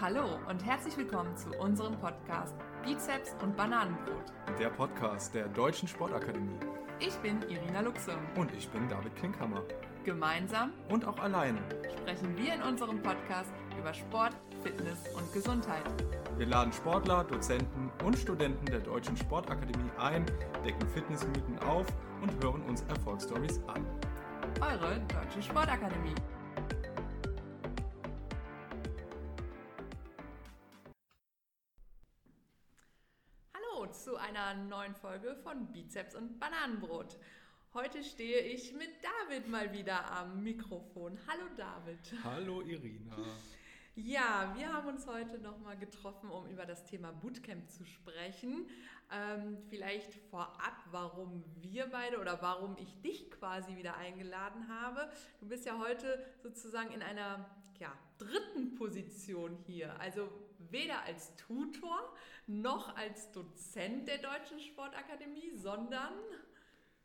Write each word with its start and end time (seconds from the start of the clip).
Hallo 0.00 0.40
und 0.48 0.66
herzlich 0.66 0.96
willkommen 0.96 1.36
zu 1.36 1.50
unserem 1.50 1.96
Podcast 2.00 2.56
Bizeps 2.84 3.36
und 3.40 3.56
Bananenbrot. 3.56 4.24
Der 4.58 4.68
Podcast 4.70 5.32
der 5.32 5.46
Deutschen 5.46 5.86
Sportakademie. 5.86 6.58
Ich 6.98 7.14
bin 7.18 7.40
Irina 7.42 7.80
Luxe. 7.80 8.10
Und 8.34 8.52
ich 8.54 8.68
bin 8.70 8.88
David 8.88 9.14
Klinkhammer. 9.14 9.62
Gemeinsam 10.04 10.72
und 10.88 11.04
auch 11.04 11.16
alleine 11.20 11.60
sprechen 11.96 12.36
wir 12.36 12.54
in 12.54 12.62
unserem 12.62 13.00
Podcast 13.02 13.52
über 13.78 13.94
Sport, 13.94 14.32
Fitness 14.64 14.98
und 15.16 15.32
Gesundheit. 15.32 15.84
Wir 16.38 16.46
laden 16.46 16.72
Sportler, 16.72 17.22
Dozenten 17.22 17.92
und 18.04 18.18
Studenten 18.18 18.66
der 18.66 18.80
Deutschen 18.80 19.16
Sportakademie 19.16 19.92
ein, 19.96 20.26
decken 20.64 20.88
Fitnessmythen 20.88 21.56
auf 21.60 21.86
und 22.20 22.42
hören 22.42 22.62
uns 22.62 22.82
Erfolgsstories 22.88 23.60
an. 23.68 23.86
Eure 24.60 25.00
Deutsche 25.06 25.40
Sportakademie. 25.40 26.16
Zu 33.92 34.16
einer 34.16 34.54
neuen 34.54 34.94
Folge 34.94 35.36
von 35.42 35.66
Bizeps 35.72 36.14
und 36.14 36.38
Bananenbrot. 36.38 37.18
Heute 37.74 38.02
stehe 38.02 38.40
ich 38.40 38.72
mit 38.72 38.90
David 39.02 39.48
mal 39.48 39.72
wieder 39.72 40.10
am 40.12 40.42
Mikrofon. 40.42 41.18
Hallo 41.26 41.44
David. 41.56 42.24
Hallo 42.24 42.62
Irina. 42.62 43.16
Ja, 43.96 44.52
wir 44.56 44.72
haben 44.72 44.88
uns 44.88 45.06
heute 45.06 45.38
nochmal 45.38 45.76
getroffen, 45.76 46.30
um 46.30 46.46
über 46.48 46.66
das 46.66 46.84
Thema 46.84 47.12
Bootcamp 47.12 47.70
zu 47.70 47.84
sprechen. 47.84 48.66
Ähm, 49.12 49.58
vielleicht 49.68 50.14
vorab, 50.30 50.84
warum 50.90 51.44
wir 51.60 51.86
beide 51.86 52.18
oder 52.20 52.40
warum 52.42 52.76
ich 52.78 53.00
dich 53.02 53.30
quasi 53.30 53.76
wieder 53.76 53.96
eingeladen 53.96 54.68
habe. 54.68 55.08
Du 55.40 55.46
bist 55.46 55.66
ja 55.66 55.78
heute 55.78 56.24
sozusagen 56.42 56.92
in 56.92 57.02
einer 57.02 57.48
ja, 57.78 57.92
dritten 58.18 58.74
Position 58.74 59.56
hier. 59.66 59.98
Also 60.00 60.28
weder 60.70 61.02
als 61.02 61.34
Tutor 61.36 62.14
noch 62.46 62.96
als 62.96 63.32
Dozent 63.32 64.08
der 64.08 64.18
Deutschen 64.18 64.60
Sportakademie, 64.60 65.52
sondern 65.56 66.12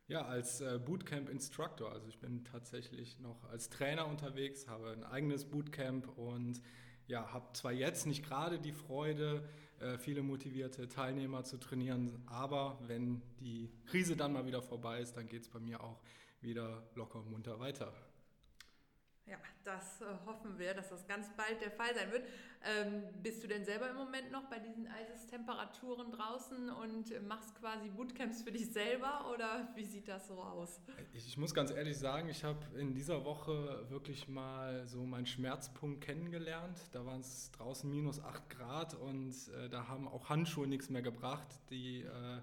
ja, 0.08 0.23
als 0.26 0.62
äh, 0.62 0.80
Bootcamp-Instructor. 0.84 1.92
Also 1.92 2.08
ich 2.08 2.20
bin 2.20 2.44
tatsächlich 2.44 3.20
noch 3.20 3.44
als 3.45 3.70
Trainer 3.70 4.08
unterwegs, 4.08 4.67
habe 4.67 4.92
ein 4.92 5.04
eigenes 5.04 5.45
Bootcamp 5.45 6.17
und 6.17 6.62
ja, 7.08 7.32
habe 7.32 7.54
zwar 7.54 7.72
jetzt 7.72 8.08
nicht 8.08 8.26
gerade 8.26 8.60
die 8.60 8.72
Freude, 8.72 9.48
äh, 9.80 9.98
viele 9.98 10.23
motivierte 10.23 10.88
Teilnehmer 10.88 11.44
zu 11.44 11.58
trainieren, 11.58 12.23
aber 12.26 12.80
wenn 12.88 13.22
die 13.40 13.72
Krise 13.86 14.16
dann 14.16 14.34
mal 14.34 14.45
wieder 14.45 14.62
vorbei 14.62 15.00
ist, 15.00 15.16
dann 15.16 15.28
geht 15.28 15.44
es 15.44 15.50
bei 15.50 15.60
mir 15.60 15.84
auch 15.84 16.02
wieder 16.42 16.90
locker 16.95 17.20
und 17.20 17.30
munter 17.30 17.60
weiter. 17.60 17.94
Ja, 19.30 19.38
das 19.63 20.02
äh, 20.02 20.05
hoffen 20.25 20.58
wir, 20.58 20.73
dass 20.73 20.89
das 20.89 21.08
ganz 21.08 21.30
bald 21.38 21.61
der 21.61 21.69
Fall 21.69 21.94
sein 21.94 22.11
wird. 22.11 22.23
Ähm, 22.63 23.03
bist 23.22 23.44
du 23.44 23.47
denn 23.47 23.63
selber 23.63 23.89
im 23.89 23.95
Moment 23.95 24.31
noch 24.31 24.49
bei 24.49 24.58
diesen 24.58 24.88
Eisestemperaturen 24.88 26.11
draußen 26.11 26.69
und 26.69 27.27
machst 27.27 27.55
quasi 27.59 27.89
Bootcamps 27.89 28.41
für 28.41 28.52
dich 28.52 28.71
selber 28.71 29.31
oder 29.33 29.69
wie 29.75 29.86
sieht 29.86 30.08
das 30.08 30.27
so 30.27 30.41
aus? 30.41 30.81
Ich, 31.13 31.27
ich 31.27 31.38
muss 31.38 31.53
ganz 31.53 31.69
ehrlich 31.69 31.97
sagen, 31.97 32.27
ich 32.30 32.44
habe 32.44 32.59
in 32.80 32.95
dieser 32.95 33.23
Woche 33.23 33.86
wirklich 33.89 34.27
mal 34.27 34.88
so 34.88 35.03
meinen 35.03 35.27
Schmerzpunkt 35.27 36.02
kennengelernt. 36.02 36.80
Da 36.91 37.05
waren 37.05 37.21
es 37.21 37.52
draußen 37.52 37.89
minus 37.89 38.19
8 38.19 38.49
Grad 38.49 38.95
und 38.95 39.36
äh, 39.49 39.69
da 39.69 39.88
haben 39.88 40.08
auch 40.08 40.30
Handschuhe 40.30 40.67
nichts 40.67 40.89
mehr 40.89 41.03
gebracht. 41.03 41.47
Die 41.69 42.02
äh, 42.02 42.41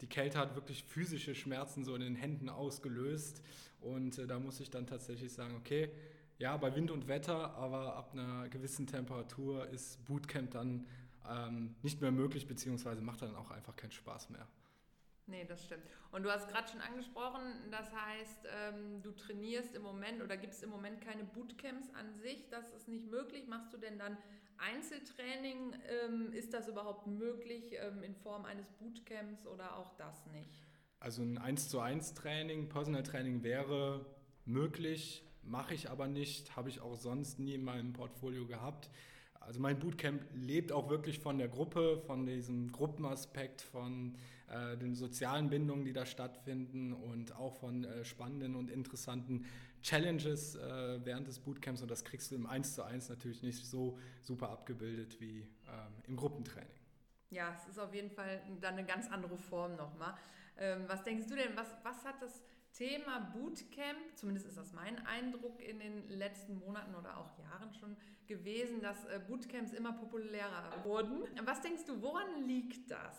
die 0.00 0.08
Kälte 0.08 0.38
hat 0.38 0.54
wirklich 0.54 0.84
physische 0.84 1.34
Schmerzen 1.34 1.84
so 1.84 1.94
in 1.94 2.00
den 2.00 2.16
Händen 2.16 2.48
ausgelöst. 2.48 3.42
Und 3.80 4.18
äh, 4.18 4.26
da 4.26 4.38
muss 4.38 4.60
ich 4.60 4.70
dann 4.70 4.86
tatsächlich 4.86 5.32
sagen, 5.32 5.54
okay, 5.56 5.90
ja, 6.38 6.56
bei 6.56 6.74
Wind 6.74 6.90
und 6.90 7.08
Wetter, 7.08 7.54
aber 7.54 7.96
ab 7.96 8.12
einer 8.12 8.48
gewissen 8.48 8.86
Temperatur 8.86 9.68
ist 9.68 10.04
Bootcamp 10.04 10.50
dann 10.50 10.86
ähm, 11.28 11.74
nicht 11.82 12.00
mehr 12.00 12.10
möglich, 12.10 12.46
beziehungsweise 12.46 13.02
macht 13.02 13.22
dann 13.22 13.34
auch 13.36 13.50
einfach 13.50 13.76
keinen 13.76 13.92
Spaß 13.92 14.30
mehr. 14.30 14.46
Nee, 15.26 15.46
das 15.46 15.64
stimmt. 15.64 15.84
Und 16.12 16.22
du 16.22 16.30
hast 16.30 16.48
gerade 16.48 16.68
schon 16.68 16.80
angesprochen, 16.82 17.40
das 17.70 17.90
heißt, 17.92 18.46
ähm, 18.46 19.02
du 19.02 19.10
trainierst 19.12 19.74
im 19.74 19.82
Moment 19.82 20.22
oder 20.22 20.36
gibt 20.36 20.52
es 20.52 20.62
im 20.62 20.68
Moment 20.68 21.00
keine 21.00 21.24
Bootcamps 21.24 21.88
an 21.94 22.14
sich, 22.18 22.48
das 22.50 22.70
ist 22.72 22.88
nicht 22.88 23.10
möglich. 23.10 23.46
Machst 23.46 23.72
du 23.72 23.78
denn 23.78 23.98
dann 23.98 24.18
Einzeltraining? 24.58 25.74
Ähm, 26.04 26.32
ist 26.32 26.52
das 26.52 26.68
überhaupt 26.68 27.06
möglich 27.06 27.74
ähm, 27.78 28.02
in 28.02 28.14
Form 28.14 28.44
eines 28.44 28.70
Bootcamps 28.72 29.46
oder 29.46 29.76
auch 29.76 29.96
das 29.96 30.26
nicht? 30.26 30.50
Also 31.00 31.22
ein 31.22 31.38
1 31.38 31.68
zu 31.70 31.80
1 31.80 32.14
Training, 32.14 32.68
Personal 32.68 33.02
Training 33.02 33.42
wäre 33.42 34.04
möglich, 34.44 35.22
mache 35.46 35.74
ich 35.74 35.90
aber 35.90 36.06
nicht, 36.06 36.56
habe 36.56 36.68
ich 36.68 36.80
auch 36.80 36.96
sonst 36.96 37.38
nie 37.38 37.54
in 37.54 37.64
meinem 37.64 37.92
Portfolio 37.92 38.46
gehabt. 38.46 38.90
Also 39.40 39.60
mein 39.60 39.78
Bootcamp 39.78 40.22
lebt 40.34 40.72
auch 40.72 40.88
wirklich 40.88 41.18
von 41.18 41.38
der 41.38 41.48
Gruppe, 41.48 41.98
von 42.06 42.24
diesem 42.24 42.72
Gruppenaspekt, 42.72 43.60
von 43.60 44.16
äh, 44.48 44.76
den 44.76 44.94
sozialen 44.94 45.50
Bindungen, 45.50 45.84
die 45.84 45.92
da 45.92 46.06
stattfinden 46.06 46.92
und 46.92 47.36
auch 47.36 47.54
von 47.56 47.84
äh, 47.84 48.04
spannenden 48.04 48.56
und 48.56 48.70
interessanten 48.70 49.44
Challenges 49.82 50.56
äh, 50.56 51.04
während 51.04 51.28
des 51.28 51.38
Bootcamps. 51.40 51.82
Und 51.82 51.90
das 51.90 52.04
kriegst 52.04 52.30
du 52.30 52.36
im 52.36 52.46
1 52.46 52.74
zu 52.74 52.82
1 52.84 53.10
natürlich 53.10 53.42
nicht 53.42 53.66
so 53.66 53.98
super 54.22 54.48
abgebildet 54.48 55.20
wie 55.20 55.40
ähm, 55.40 55.92
im 56.06 56.16
Gruppentraining. 56.16 56.70
Ja, 57.30 57.54
es 57.54 57.68
ist 57.68 57.78
auf 57.78 57.92
jeden 57.92 58.10
Fall 58.10 58.40
dann 58.60 58.74
eine 58.74 58.86
ganz 58.86 59.10
andere 59.10 59.36
Form 59.36 59.76
nochmal. 59.76 60.14
Ähm, 60.56 60.84
was 60.86 61.02
denkst 61.02 61.26
du 61.26 61.34
denn, 61.34 61.56
was, 61.56 61.68
was 61.82 62.04
hat 62.04 62.22
das 62.22 62.42
Thema 62.74 63.20
Bootcamp, 63.32 64.16
zumindest 64.16 64.48
ist 64.48 64.58
das 64.58 64.72
mein 64.72 64.98
Eindruck 65.06 65.62
in 65.62 65.78
den 65.78 66.08
letzten 66.08 66.58
Monaten 66.58 66.94
oder 66.96 67.16
auch 67.18 67.38
Jahren 67.38 67.72
schon 67.72 67.96
gewesen, 68.26 68.80
dass 68.80 69.04
äh, 69.04 69.20
Bootcamps 69.28 69.72
immer 69.72 69.92
populärer 69.92 70.84
wurden. 70.84 71.22
Was 71.44 71.60
denkst 71.60 71.84
du, 71.86 72.02
woran 72.02 72.46
liegt 72.48 72.90
das? 72.90 73.16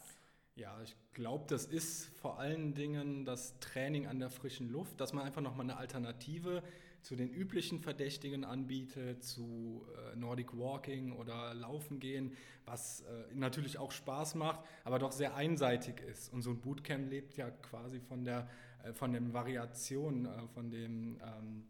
Ja, 0.56 0.82
ich 0.84 0.96
glaube, 1.14 1.46
das 1.48 1.66
ist 1.66 2.06
vor 2.18 2.40
allen 2.40 2.74
Dingen 2.74 3.26
das 3.26 3.60
Training 3.60 4.08
an 4.08 4.20
der 4.20 4.30
frischen 4.30 4.70
Luft, 4.70 5.00
dass 5.00 5.14
man 5.14 5.26
einfach 5.26 5.42
nochmal 5.42 5.66
eine 5.66 5.78
Alternative 5.78 6.62
zu 7.02 7.16
den 7.16 7.30
üblichen 7.30 7.80
Verdächtigen 7.80 8.44
anbietet, 8.44 9.24
zu 9.24 9.86
äh, 10.12 10.16
Nordic 10.16 10.58
Walking 10.58 11.12
oder 11.14 11.54
Laufen 11.54 12.00
gehen, 12.00 12.36
was 12.66 13.02
äh, 13.02 13.26
natürlich 13.34 13.78
auch 13.78 13.92
Spaß 13.92 14.36
macht, 14.36 14.62
aber 14.84 14.98
doch 14.98 15.12
sehr 15.12 15.36
einseitig 15.36 16.02
ist. 16.02 16.34
Und 16.34 16.42
so 16.42 16.50
ein 16.50 16.60
Bootcamp 16.60 17.10
lebt 17.10 17.36
ja 17.36 17.52
quasi 17.52 18.00
von 18.00 18.26
der 18.26 18.50
von 18.94 19.14
den 19.14 19.34
Variationen, 19.34 20.26
äh, 20.26 20.48
von 20.54 20.70
dem 20.70 21.20
ähm, 21.22 21.64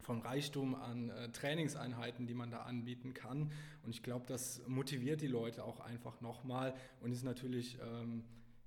vom 0.00 0.20
Reichtum 0.20 0.74
an 0.74 1.10
äh, 1.10 1.30
Trainingseinheiten, 1.30 2.26
die 2.26 2.34
man 2.34 2.50
da 2.50 2.62
anbieten 2.62 3.14
kann. 3.14 3.52
Und 3.82 3.90
ich 3.90 4.02
glaube, 4.02 4.26
das 4.26 4.62
motiviert 4.66 5.20
die 5.20 5.26
Leute 5.26 5.64
auch 5.64 5.80
einfach 5.80 6.20
nochmal 6.20 6.74
und 7.00 7.12
ist 7.12 7.22
natürlich 7.22 7.78
ähm, 7.80 8.24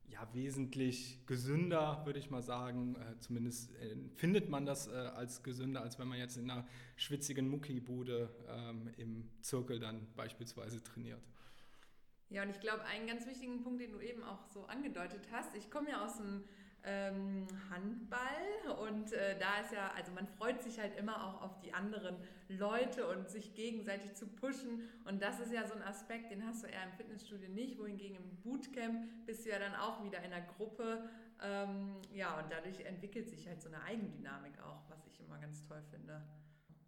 ja, 0.08 0.28
wesentlich 0.34 1.26
gesünder, 1.26 2.02
würde 2.06 2.20
ich 2.20 2.30
mal 2.30 2.44
sagen. 2.44 2.96
Äh, 2.96 3.20
zumindest 3.20 3.74
äh, 3.76 3.96
findet 4.16 4.50
man 4.50 4.66
das 4.66 4.88
äh, 4.88 4.92
als 4.92 5.44
gesünder, 5.44 5.82
als 5.82 5.98
wenn 5.98 6.08
man 6.08 6.20
jetzt 6.20 6.38
in 6.38 6.50
einer 6.50 6.68
schwitzigen 6.96 7.50
Muckibude 7.50 8.30
ähm, 8.48 8.90
im 8.98 9.30
Zirkel 9.42 9.80
dann 9.80 10.08
beispielsweise 10.16 10.84
trainiert. 10.84 11.22
Ja, 12.30 12.44
und 12.44 12.50
ich 12.50 12.60
glaube, 12.60 12.84
einen 12.86 13.08
ganz 13.08 13.28
wichtigen 13.28 13.62
Punkt, 13.62 13.82
den 13.82 13.92
du 13.92 14.00
eben 14.00 14.24
auch 14.24 14.48
so 14.48 14.66
angedeutet 14.66 15.28
hast, 15.32 15.56
ich 15.56 15.70
komme 15.70 15.90
ja 15.90 16.04
aus 16.04 16.18
dem 16.18 16.44
ähm, 16.86 17.48
Handball 17.70 18.78
und 18.88 19.14
äh, 19.14 19.38
da 19.40 19.62
ist 19.62 19.72
ja, 19.72 19.92
also 19.96 20.12
man 20.12 20.28
freut 20.28 20.62
sich 20.62 20.80
halt 20.80 20.98
immer 20.98 21.24
auch 21.26 21.42
auf 21.42 21.60
die 21.60 21.74
anderen 21.74 22.18
Leute 22.50 23.08
und 23.08 23.30
sich 23.30 23.54
gegenseitig 23.54 24.14
zu 24.16 24.28
pushen 24.28 24.90
und 25.06 25.22
das 25.22 25.40
ist 25.40 25.54
ja 25.54 25.66
so 25.66 25.76
ein 25.76 25.82
Aspekt, 25.84 26.32
den 26.32 26.46
hast 26.46 26.64
du 26.64 26.68
eher 26.68 26.84
im 26.84 26.92
Fitnessstudio 26.92 27.50
nicht, 27.50 27.80
wohingegen 27.80 28.18
im 28.18 28.36
Bootcamp 28.44 29.26
bist 29.26 29.46
du 29.46 29.50
ja 29.50 29.60
dann 29.60 29.76
auch 29.76 30.04
wieder 30.04 30.20
in 30.20 30.34
einer 30.34 30.46
Gruppe, 30.46 31.10
ähm, 31.42 31.96
ja 32.14 32.38
und 32.40 32.52
dadurch 32.52 32.82
entwickelt 32.82 33.30
sich 33.30 33.48
halt 33.48 33.62
so 33.62 33.70
eine 33.70 33.82
Eigendynamik 33.84 34.62
auch, 34.62 34.84
was 34.90 35.06
ich 35.08 35.20
immer 35.22 35.38
ganz 35.38 35.64
toll 35.64 35.82
finde. 35.90 36.22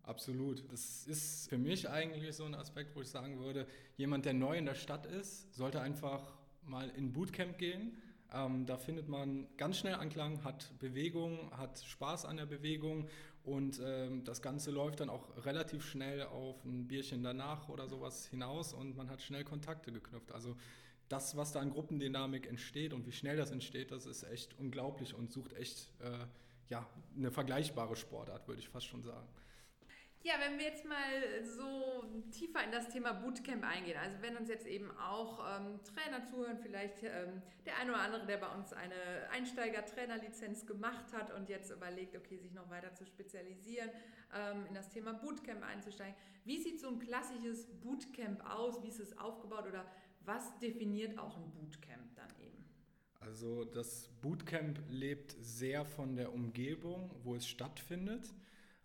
Absolut. 0.04 0.72
Das 0.72 1.08
ist 1.08 1.50
für 1.50 1.58
mich 1.58 1.90
eigentlich 1.90 2.36
so 2.36 2.46
ein 2.46 2.54
Aspekt, 2.54 2.96
wo 2.96 3.02
ich 3.02 3.10
sagen 3.10 3.40
würde, 3.40 3.66
jemand, 3.98 4.26
der 4.26 4.34
neu 4.34 4.56
in 4.56 4.66
der 4.66 4.76
Stadt 4.76 5.08
ist, 5.08 5.52
sollte 5.56 5.82
einfach 5.82 6.38
mal 6.62 6.90
in 6.92 7.12
Bootcamp 7.12 7.58
gehen 7.58 7.98
ähm, 8.36 8.66
da 8.66 8.78
findet 8.78 9.08
man 9.08 9.48
ganz 9.58 9.78
schnell 9.78 9.96
Anklang, 9.96 10.44
hat 10.44 10.78
Bewegung, 10.80 11.52
hat 11.58 11.80
Spaß 11.80 12.26
an 12.26 12.38
der 12.38 12.46
Bewegung 12.46 13.08
und 13.44 13.80
ähm, 13.84 14.24
das 14.24 14.42
Ganze 14.42 14.72
läuft 14.72 15.00
dann 15.00 15.10
auch 15.10 15.46
relativ 15.46 15.86
schnell 15.86 16.24
auf 16.24 16.64
ein 16.66 16.88
Bierchen 16.88 17.24
danach 17.24 17.70
oder 17.70 17.88
sowas 17.88 18.28
hinaus 18.28 18.74
und 18.74 18.98
man 18.98 19.10
hat 19.10 19.22
schnell 19.22 19.44
Kontakte 19.44 19.92
geknüpft. 19.92 20.32
Also 20.32 20.56
das, 21.08 21.38
was 21.38 21.52
da 21.54 21.60
an 21.60 21.70
Gruppendynamik 21.70 22.48
entsteht 22.48 22.94
und 22.94 23.06
wie 23.06 23.12
schnell 23.12 23.38
das 23.38 23.52
entsteht, 23.52 23.92
das 23.92 24.06
ist 24.06 24.24
echt 24.24 24.58
unglaublich 24.60 25.14
und 25.14 25.32
sucht 25.32 25.54
echt 25.54 25.92
äh, 26.00 26.26
ja, 26.70 26.88
eine 27.16 27.32
vergleichbare 27.32 27.96
Sportart, 27.96 28.48
würde 28.48 28.60
ich 28.60 28.70
fast 28.70 28.88
schon 28.88 29.04
sagen. 29.04 29.28
Ja, 30.26 30.34
wenn 30.40 30.58
wir 30.58 30.66
jetzt 30.66 30.84
mal 30.86 31.44
so 31.44 32.04
tiefer 32.32 32.64
in 32.64 32.72
das 32.72 32.90
Thema 32.90 33.14
Bootcamp 33.14 33.64
eingehen, 33.64 33.96
also 33.96 34.18
wenn 34.22 34.36
uns 34.36 34.50
jetzt 34.50 34.66
eben 34.66 34.90
auch 34.98 35.38
ähm, 35.40 35.80
Trainer 35.84 36.26
zuhören, 36.26 36.58
vielleicht 36.58 37.04
ähm, 37.04 37.44
der 37.68 37.78
eine 37.78 37.92
oder 37.92 38.02
andere, 38.02 38.26
der 38.26 38.38
bei 38.38 38.48
uns 38.48 38.74
eine 38.74 38.96
Einsteiger-Trainerlizenz 39.32 40.66
gemacht 40.66 41.14
hat 41.14 41.32
und 41.32 41.48
jetzt 41.48 41.70
überlegt, 41.70 42.18
okay, 42.18 42.40
sich 42.40 42.54
noch 42.54 42.72
weiter 42.72 42.92
zu 42.96 43.06
spezialisieren, 43.06 43.92
ähm, 44.34 44.66
in 44.68 44.74
das 44.74 44.90
Thema 44.90 45.14
Bootcamp 45.14 45.62
einzusteigen. 45.64 46.16
Wie 46.44 46.58
sieht 46.58 46.80
so 46.82 46.88
ein 46.88 46.98
klassisches 46.98 47.68
Bootcamp 47.82 48.44
aus? 48.50 48.82
Wie 48.82 48.88
ist 48.88 49.00
es 49.00 49.16
aufgebaut 49.20 49.68
oder 49.68 49.86
was 50.22 50.58
definiert 50.58 51.20
auch 51.20 51.38
ein 51.38 51.52
Bootcamp 51.52 52.16
dann 52.16 52.32
eben? 52.40 52.66
Also 53.20 53.64
das 53.64 54.10
Bootcamp 54.24 54.80
lebt 54.90 55.36
sehr 55.40 55.86
von 55.86 56.16
der 56.16 56.34
Umgebung, 56.34 57.12
wo 57.24 57.36
es 57.36 57.48
stattfindet. 57.48 58.34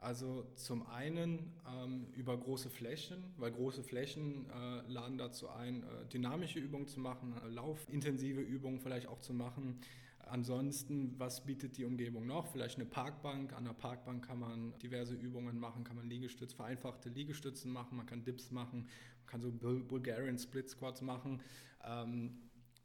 Also 0.00 0.46
zum 0.54 0.86
einen 0.86 1.52
ähm, 1.68 2.06
über 2.16 2.34
große 2.34 2.70
Flächen, 2.70 3.22
weil 3.36 3.52
große 3.52 3.82
Flächen 3.82 4.46
äh, 4.48 4.90
laden 4.90 5.18
dazu 5.18 5.50
ein, 5.50 5.82
äh, 5.82 6.06
dynamische 6.10 6.58
Übungen 6.58 6.86
zu 6.86 7.00
machen, 7.00 7.34
äh, 7.44 7.48
laufintensive 7.48 8.40
Übungen 8.40 8.80
vielleicht 8.80 9.08
auch 9.08 9.20
zu 9.20 9.34
machen. 9.34 9.78
Ansonsten, 10.20 11.14
was 11.18 11.44
bietet 11.44 11.76
die 11.76 11.84
Umgebung 11.84 12.26
noch? 12.26 12.46
Vielleicht 12.46 12.76
eine 12.76 12.86
Parkbank. 12.86 13.52
An 13.52 13.64
der 13.64 13.72
Parkbank 13.74 14.24
kann 14.26 14.38
man 14.38 14.78
diverse 14.78 15.14
Übungen 15.14 15.58
machen, 15.58 15.84
kann 15.84 15.96
man 15.96 16.08
Liegestütze, 16.08 16.56
vereinfachte 16.56 17.10
Liegestützen 17.10 17.70
machen, 17.70 17.98
man 17.98 18.06
kann 18.06 18.24
Dips 18.24 18.50
machen, 18.50 18.88
man 19.18 19.26
kann 19.26 19.42
so 19.42 19.50
Bulgarian 19.52 20.38
Split 20.38 20.70
Squats 20.70 21.02
machen. 21.02 21.42
Ähm, 21.84 22.38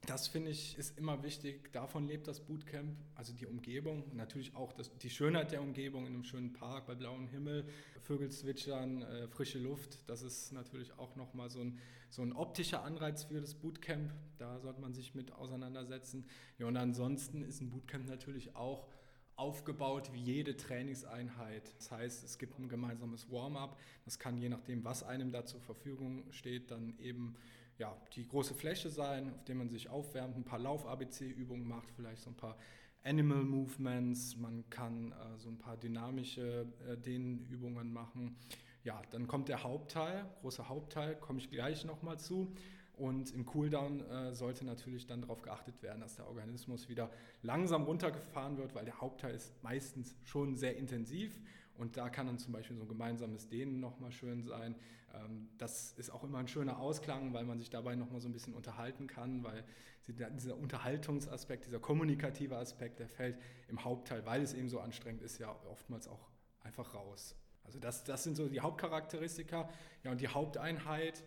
das 0.06 0.28
finde 0.28 0.52
ich 0.52 0.78
ist 0.78 0.98
immer 0.98 1.24
wichtig. 1.24 1.72
Davon 1.72 2.08
lebt 2.08 2.28
das 2.28 2.40
Bootcamp, 2.40 2.98
also 3.16 3.34
die 3.34 3.46
Umgebung. 3.46 4.04
Natürlich 4.14 4.56
auch 4.56 4.74
das, 4.74 4.90
die 4.98 5.10
Schönheit 5.10 5.52
der 5.52 5.62
Umgebung 5.62 6.06
in 6.06 6.14
einem 6.14 6.24
schönen 6.24 6.54
Park 6.54 6.88
bei 6.88 6.96
blauem 6.96 7.28
Himmel, 7.28 7.68
Vögel 8.02 8.30
zwitschern, 8.30 9.02
äh, 9.02 9.28
frische 9.28 9.60
Luft. 9.60 10.00
Das 10.08 10.22
ist 10.22 10.52
natürlich 10.52 10.98
auch 10.98 11.16
nochmal 11.16 11.50
so 11.50 11.62
ein, 11.62 11.80
so 12.10 12.22
ein 12.22 12.34
optischer 12.34 12.84
Anreiz 12.84 13.24
für 13.24 13.40
das 13.40 13.54
Bootcamp. 13.54 14.12
Da 14.38 14.60
sollte 14.60 14.82
man 14.82 14.94
sich 14.94 15.16
mit 15.16 15.32
auseinandersetzen. 15.32 16.26
Ja, 16.58 16.68
und 16.68 16.78
ansonsten 16.78 17.42
ist 17.44 17.62
ein 17.62 17.70
Bootcamp 17.70 18.08
natürlich 18.08 18.56
auch 18.56 18.88
aufgebaut 19.36 20.12
wie 20.14 20.22
jede 20.22 20.56
Trainingseinheit. 20.56 21.74
Das 21.78 21.92
heißt, 21.92 22.24
es 22.24 22.38
gibt 22.38 22.58
ein 22.60 22.70
gemeinsames 22.70 23.30
Warm-up. 23.30 23.78
Das 24.06 24.18
kann 24.18 24.38
je 24.38 24.50
nachdem, 24.50 24.84
was 24.84 25.04
einem 25.04 25.32
da 25.32 25.46
zur 25.46 25.60
Verfügung 25.62 26.24
steht, 26.32 26.72
dann 26.72 26.98
eben 27.00 27.36
ja, 27.78 27.96
die 28.16 28.28
große 28.28 28.54
Fläche 28.54 28.90
sein, 28.90 29.34
auf 29.34 29.44
der 29.44 29.56
man 29.56 29.70
sich 29.70 29.90
aufwärmt, 29.90 30.38
ein 30.38 30.44
paar 30.44 30.60
Lauf-ABC-Übungen 30.60 31.68
macht, 31.68 31.92
vielleicht 31.92 32.22
so 32.22 32.30
ein 32.30 32.36
paar 32.36 32.58
Animal 33.04 33.44
Movements, 33.44 34.36
man 34.38 34.68
kann 34.70 35.12
äh, 35.12 35.38
so 35.38 35.50
ein 35.50 35.58
paar 35.58 35.78
dynamische 35.78 36.66
äh, 36.88 36.98
Dehnübungen 36.98 37.94
machen. 37.94 38.36
Ja, 38.84 39.02
dann 39.12 39.28
kommt 39.28 39.50
der 39.50 39.64
Hauptteil, 39.64 40.26
großer 40.42 40.70
Hauptteil, 40.70 41.16
komme 41.16 41.40
ich 41.40 41.52
gleich 41.52 41.86
nochmal 41.86 42.20
zu. 42.20 42.54
Und 42.98 43.32
im 43.32 43.46
Cooldown 43.46 44.02
äh, 44.10 44.34
sollte 44.34 44.66
natürlich 44.66 45.06
dann 45.06 45.22
darauf 45.22 45.42
geachtet 45.42 45.84
werden, 45.84 46.00
dass 46.00 46.16
der 46.16 46.28
Organismus 46.28 46.88
wieder 46.88 47.12
langsam 47.42 47.84
runtergefahren 47.84 48.58
wird, 48.58 48.74
weil 48.74 48.86
der 48.86 49.02
Hauptteil 49.02 49.36
ist 49.36 49.52
meistens 49.64 50.16
schon 50.24 50.56
sehr 50.56 50.78
intensiv 50.78 51.38
und 51.78 51.98
da 51.98 52.10
kann 52.10 52.28
dann 52.28 52.38
zum 52.38 52.54
Beispiel 52.54 52.76
so 52.76 52.84
ein 52.84 52.88
gemeinsames 52.88 53.48
Dehnen 53.48 53.80
nochmal 53.80 54.12
schön 54.12 54.44
sein. 54.44 54.76
Ähm, 55.14 55.50
das 55.58 55.94
ist 55.94 56.10
auch 56.10 56.24
immer 56.24 56.40
ein 56.40 56.48
schöner 56.48 56.80
Ausklang, 56.80 57.34
weil 57.34 57.46
man 57.46 57.60
sich 57.60 57.70
dabei 57.70 57.96
nochmal 57.96 58.22
so 58.22 58.30
ein 58.30 58.34
bisschen 58.34 58.54
unterhalten 58.54 59.08
kann, 59.08 59.44
weil 59.44 59.64
dieser 60.08 60.56
Unterhaltungsaspekt, 60.56 61.66
dieser 61.66 61.80
kommunikative 61.80 62.58
Aspekt, 62.58 63.00
der 63.00 63.08
fällt 63.08 63.40
im 63.68 63.84
Hauptteil, 63.84 64.26
weil 64.26 64.44
es 64.44 64.54
eben 64.54 64.70
so 64.70 64.80
anstrengend 64.80 65.24
ist, 65.24 65.40
ja 65.40 65.56
oftmals 65.70 66.08
auch 66.08 66.30
einfach 66.62 66.94
raus. 66.94 67.36
Also 67.64 67.80
das, 67.80 68.04
das 68.04 68.24
sind 68.24 68.36
so 68.36 68.48
die 68.48 68.60
Hauptcharakteristika. 68.60 69.70
Ja, 70.04 70.12
und 70.12 70.22
die 70.22 70.28
Haupteinheit 70.28 71.24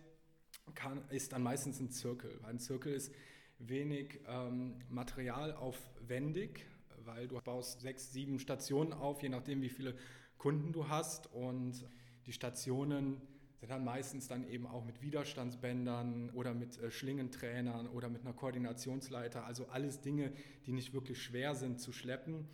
kann, 0.74 1.02
ist 1.10 1.32
dann 1.32 1.42
meistens 1.42 1.80
ein 1.80 1.90
Zirkel, 1.90 2.38
weil 2.42 2.50
ein 2.50 2.58
Zirkel 2.60 2.94
ist 2.94 3.12
wenig 3.58 4.20
ähm, 4.28 4.78
materialaufwendig, 4.88 6.64
weil 7.04 7.26
du 7.26 7.40
baust 7.40 7.80
sechs, 7.80 8.12
sieben 8.12 8.38
Stationen 8.38 8.92
auf, 8.92 9.22
je 9.22 9.28
nachdem, 9.28 9.62
wie 9.62 9.68
viele 9.68 9.96
Kunden 10.38 10.72
du 10.72 10.88
hast. 10.88 11.32
Und 11.32 11.86
die 12.26 12.32
Stationen 12.32 13.20
sind 13.60 13.70
dann 13.70 13.84
meistens 13.84 14.28
dann 14.28 14.48
eben 14.48 14.66
auch 14.66 14.84
mit 14.84 15.02
Widerstandsbändern 15.02 16.30
oder 16.30 16.54
mit 16.54 16.78
äh, 16.78 16.90
Schlingentrainern 16.90 17.88
oder 17.88 18.08
mit 18.08 18.22
einer 18.22 18.32
Koordinationsleiter. 18.32 19.44
Also 19.44 19.66
alles 19.66 20.00
Dinge, 20.00 20.32
die 20.66 20.72
nicht 20.72 20.94
wirklich 20.94 21.22
schwer 21.22 21.54
sind 21.54 21.80
zu 21.80 21.92
schleppen 21.92 22.48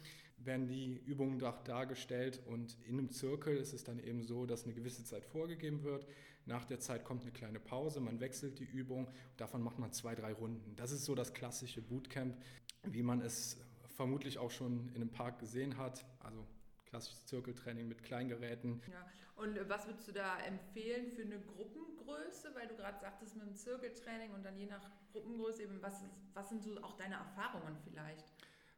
werden 0.46 0.66
die 0.66 0.96
Übungen 1.06 1.38
dargestellt 1.38 2.40
und 2.46 2.76
in 2.84 2.98
einem 2.98 3.10
Zirkel 3.10 3.56
ist 3.56 3.72
es 3.72 3.84
dann 3.84 3.98
eben 3.98 4.22
so, 4.22 4.46
dass 4.46 4.64
eine 4.64 4.74
gewisse 4.74 5.04
Zeit 5.04 5.24
vorgegeben 5.24 5.82
wird. 5.82 6.06
Nach 6.46 6.64
der 6.64 6.80
Zeit 6.80 7.04
kommt 7.04 7.22
eine 7.22 7.32
kleine 7.32 7.58
Pause, 7.58 8.00
man 8.00 8.20
wechselt 8.20 8.58
die 8.58 8.64
Übung, 8.64 9.10
davon 9.36 9.62
macht 9.62 9.78
man 9.78 9.92
zwei, 9.92 10.14
drei 10.14 10.32
Runden. 10.32 10.76
Das 10.76 10.90
ist 10.90 11.04
so 11.04 11.14
das 11.14 11.32
klassische 11.32 11.80
Bootcamp, 11.80 12.36
wie 12.82 13.02
man 13.02 13.20
es 13.20 13.58
vermutlich 13.96 14.38
auch 14.38 14.50
schon 14.50 14.88
in 14.88 14.96
einem 14.96 15.10
Park 15.10 15.38
gesehen 15.38 15.78
hat. 15.78 16.04
Also 16.20 16.46
klassisches 16.94 17.26
Zirkeltraining 17.26 17.88
mit 17.88 18.04
Kleingeräten. 18.04 18.80
Ja. 18.88 19.04
Und 19.34 19.56
äh, 19.56 19.68
was 19.68 19.86
würdest 19.86 20.06
du 20.06 20.12
da 20.12 20.38
empfehlen 20.38 21.10
für 21.10 21.22
eine 21.22 21.40
Gruppengröße? 21.40 22.54
Weil 22.54 22.68
du 22.68 22.76
gerade 22.76 23.00
sagtest 23.00 23.34
mit 23.34 23.44
dem 23.44 23.56
Zirkeltraining 23.56 24.30
und 24.32 24.44
dann 24.44 24.56
je 24.56 24.66
nach 24.66 24.88
Gruppengröße 25.10 25.64
eben, 25.64 25.82
was, 25.82 26.02
ist, 26.02 26.10
was 26.34 26.48
sind 26.50 26.62
so 26.62 26.80
auch 26.82 26.96
deine 26.96 27.16
Erfahrungen 27.16 27.76
vielleicht? 27.82 28.24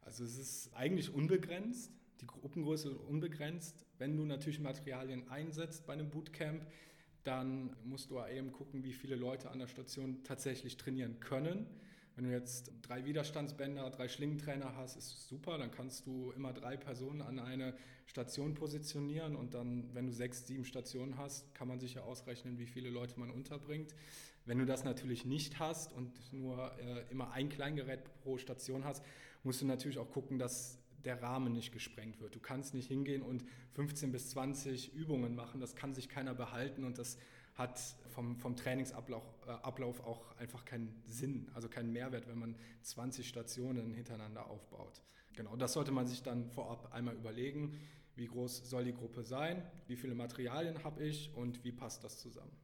Also 0.00 0.24
es 0.24 0.38
ist 0.38 0.74
eigentlich 0.74 1.12
unbegrenzt, 1.12 1.92
die 2.22 2.26
Gruppengröße 2.26 2.90
ist 2.90 3.00
unbegrenzt. 3.00 3.84
Wenn 3.98 4.16
du 4.16 4.24
natürlich 4.24 4.60
Materialien 4.60 5.28
einsetzt 5.28 5.86
bei 5.86 5.92
einem 5.92 6.08
Bootcamp, 6.08 6.64
dann 7.22 7.76
musst 7.84 8.10
du 8.10 8.24
eben 8.24 8.50
gucken, 8.50 8.82
wie 8.82 8.94
viele 8.94 9.16
Leute 9.16 9.50
an 9.50 9.58
der 9.58 9.66
Station 9.66 10.24
tatsächlich 10.24 10.78
trainieren 10.78 11.20
können. 11.20 11.66
Wenn 12.16 12.24
du 12.24 12.30
jetzt 12.30 12.72
drei 12.80 13.04
Widerstandsbänder, 13.04 13.90
drei 13.90 14.08
Schlingentrainer 14.08 14.74
hast, 14.74 14.96
ist 14.96 15.12
es 15.12 15.28
super. 15.28 15.58
Dann 15.58 15.70
kannst 15.70 16.06
du 16.06 16.32
immer 16.32 16.54
drei 16.54 16.78
Personen 16.78 17.20
an 17.20 17.38
eine 17.38 17.74
Station 18.06 18.54
positionieren 18.54 19.36
und 19.36 19.52
dann, 19.52 19.90
wenn 19.92 20.06
du 20.06 20.12
sechs, 20.12 20.46
sieben 20.46 20.64
Stationen 20.64 21.18
hast, 21.18 21.54
kann 21.54 21.68
man 21.68 21.78
sich 21.78 21.94
ja 21.94 22.02
ausrechnen, 22.02 22.58
wie 22.58 22.64
viele 22.64 22.88
Leute 22.88 23.20
man 23.20 23.30
unterbringt. 23.30 23.94
Wenn 24.46 24.58
du 24.58 24.64
das 24.64 24.82
natürlich 24.82 25.26
nicht 25.26 25.58
hast 25.58 25.92
und 25.92 26.32
nur 26.32 26.72
äh, 26.78 27.04
immer 27.10 27.32
ein 27.32 27.50
Kleingerät 27.50 28.00
pro 28.22 28.38
Station 28.38 28.84
hast, 28.84 29.04
musst 29.42 29.60
du 29.60 29.66
natürlich 29.66 29.98
auch 29.98 30.10
gucken, 30.10 30.38
dass 30.38 30.78
der 31.04 31.22
Rahmen 31.22 31.52
nicht 31.52 31.70
gesprengt 31.70 32.20
wird. 32.20 32.34
Du 32.34 32.40
kannst 32.40 32.72
nicht 32.72 32.88
hingehen 32.88 33.20
und 33.20 33.44
15 33.74 34.10
bis 34.10 34.30
20 34.30 34.94
Übungen 34.94 35.34
machen. 35.34 35.60
Das 35.60 35.76
kann 35.76 35.94
sich 35.94 36.08
keiner 36.08 36.34
behalten 36.34 36.84
und 36.84 36.98
das 36.98 37.18
hat 37.56 37.80
vom, 38.10 38.38
vom 38.38 38.54
Trainingsablauf 38.56 39.24
äh, 39.46 39.50
Ablauf 39.50 40.00
auch 40.00 40.36
einfach 40.38 40.64
keinen 40.64 41.02
Sinn, 41.06 41.50
also 41.54 41.68
keinen 41.68 41.92
Mehrwert, 41.92 42.28
wenn 42.28 42.38
man 42.38 42.56
20 42.82 43.28
Stationen 43.28 43.92
hintereinander 43.92 44.46
aufbaut. 44.46 45.02
Genau, 45.34 45.56
das 45.56 45.72
sollte 45.72 45.92
man 45.92 46.06
sich 46.06 46.22
dann 46.22 46.48
vorab 46.50 46.92
einmal 46.92 47.14
überlegen, 47.14 47.78
wie 48.14 48.26
groß 48.26 48.68
soll 48.70 48.84
die 48.84 48.94
Gruppe 48.94 49.22
sein, 49.22 49.62
wie 49.86 49.96
viele 49.96 50.14
Materialien 50.14 50.82
habe 50.84 51.04
ich 51.04 51.34
und 51.34 51.62
wie 51.64 51.72
passt 51.72 52.04
das 52.04 52.18
zusammen. 52.18 52.56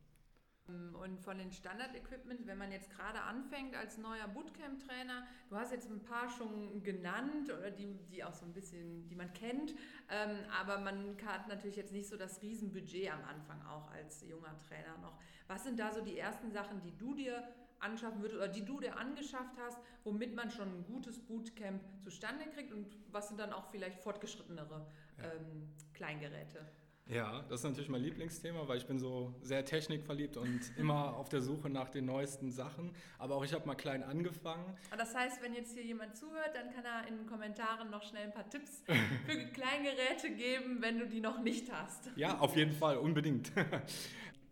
Und 0.69 1.21
von 1.21 1.39
den 1.39 1.51
Standard-Equipment, 1.51 2.47
wenn 2.47 2.57
man 2.57 2.71
jetzt 2.71 2.89
gerade 2.91 3.21
anfängt 3.21 3.75
als 3.75 3.99
neuer 3.99 4.29
Bootcamp-Trainer, 4.29 5.27
du 5.51 5.57
hast 5.57 5.73
jetzt 5.73 5.91
ein 5.91 6.03
paar 6.03 6.31
schon 6.31 6.83
genannt 6.85 7.51
oder 7.51 7.71
die, 7.71 7.99
die 8.11 8.23
auch 8.23 8.33
so 8.33 8.47
ein 8.47 8.53
bisschen, 8.53 9.09
die 9.09 9.17
man 9.17 9.33
kennt, 9.33 9.75
ähm, 10.09 10.37
aber 10.61 10.79
man 10.79 11.17
hat 11.27 11.49
natürlich 11.49 11.77
jetzt 11.77 11.93
nicht 11.93 12.09
so 12.09 12.17
das 12.17 12.41
Riesenbudget 12.43 13.13
am 13.13 13.25
Anfang 13.25 13.61
auch 13.67 13.91
als 13.91 14.23
junger 14.23 14.57
Trainer 14.69 14.97
noch. 14.99 15.19
Was 15.49 15.65
sind 15.65 15.81
da 15.81 15.93
so 15.93 16.01
die 16.01 16.17
ersten 16.17 16.53
Sachen, 16.53 16.81
die 16.81 16.97
du 16.97 17.15
dir 17.15 17.43
anschaffen 17.81 18.23
würdest 18.23 18.37
oder 18.37 18.49
die 18.49 18.65
du 18.65 18.79
dir 18.79 18.97
angeschafft 18.97 19.57
hast, 19.59 19.79
womit 20.05 20.37
man 20.37 20.51
schon 20.51 20.69
ein 20.69 20.85
gutes 20.85 21.19
Bootcamp 21.19 21.83
zustande 22.01 22.45
kriegt 22.47 22.73
und 22.73 22.97
was 23.11 23.29
sind 23.29 23.41
dann 23.41 23.53
auch 23.53 23.67
vielleicht 23.71 23.99
fortgeschrittenere 23.99 24.87
ähm, 25.19 25.73
Kleingeräte? 25.93 26.65
Ja, 27.07 27.45
das 27.49 27.61
ist 27.61 27.65
natürlich 27.65 27.89
mein 27.91 28.01
Lieblingsthema, 28.01 28.67
weil 28.69 28.79
ich 28.79 28.87
bin 28.87 28.99
so 28.99 29.35
sehr 29.43 29.65
technikverliebt 29.65 30.37
und 30.37 30.61
immer 30.79 31.17
auf 31.17 31.29
der 31.29 31.43
Suche 31.43 31.69
nach 31.69 31.91
den 31.91 32.07
neuesten 32.07 32.51
Sachen. 32.51 32.95
Aber 33.19 33.37
auch 33.37 33.45
ich 33.45 33.53
habe 33.53 33.67
mal 33.67 33.75
klein 33.75 34.03
angefangen. 34.03 34.65
Das 34.97 35.15
heißt, 35.15 35.43
wenn 35.43 35.53
jetzt 35.53 35.75
hier 35.75 35.85
jemand 35.85 36.17
zuhört, 36.17 36.55
dann 36.55 36.73
kann 36.73 36.85
er 36.85 37.07
in 37.09 37.19
den 37.19 37.27
Kommentaren 37.27 37.91
noch 37.91 38.03
schnell 38.03 38.25
ein 38.25 38.33
paar 38.33 38.49
Tipps 38.49 38.83
für 39.27 39.37
Kleingeräte 39.53 40.31
geben, 40.35 40.79
wenn 40.81 40.99
du 40.99 41.07
die 41.07 41.21
noch 41.21 41.43
nicht 41.43 41.73
hast. 41.73 42.11
Ja, 42.17 42.39
auf 42.39 42.57
jeden 42.57 42.73
Fall, 42.73 42.97
unbedingt. 42.99 43.53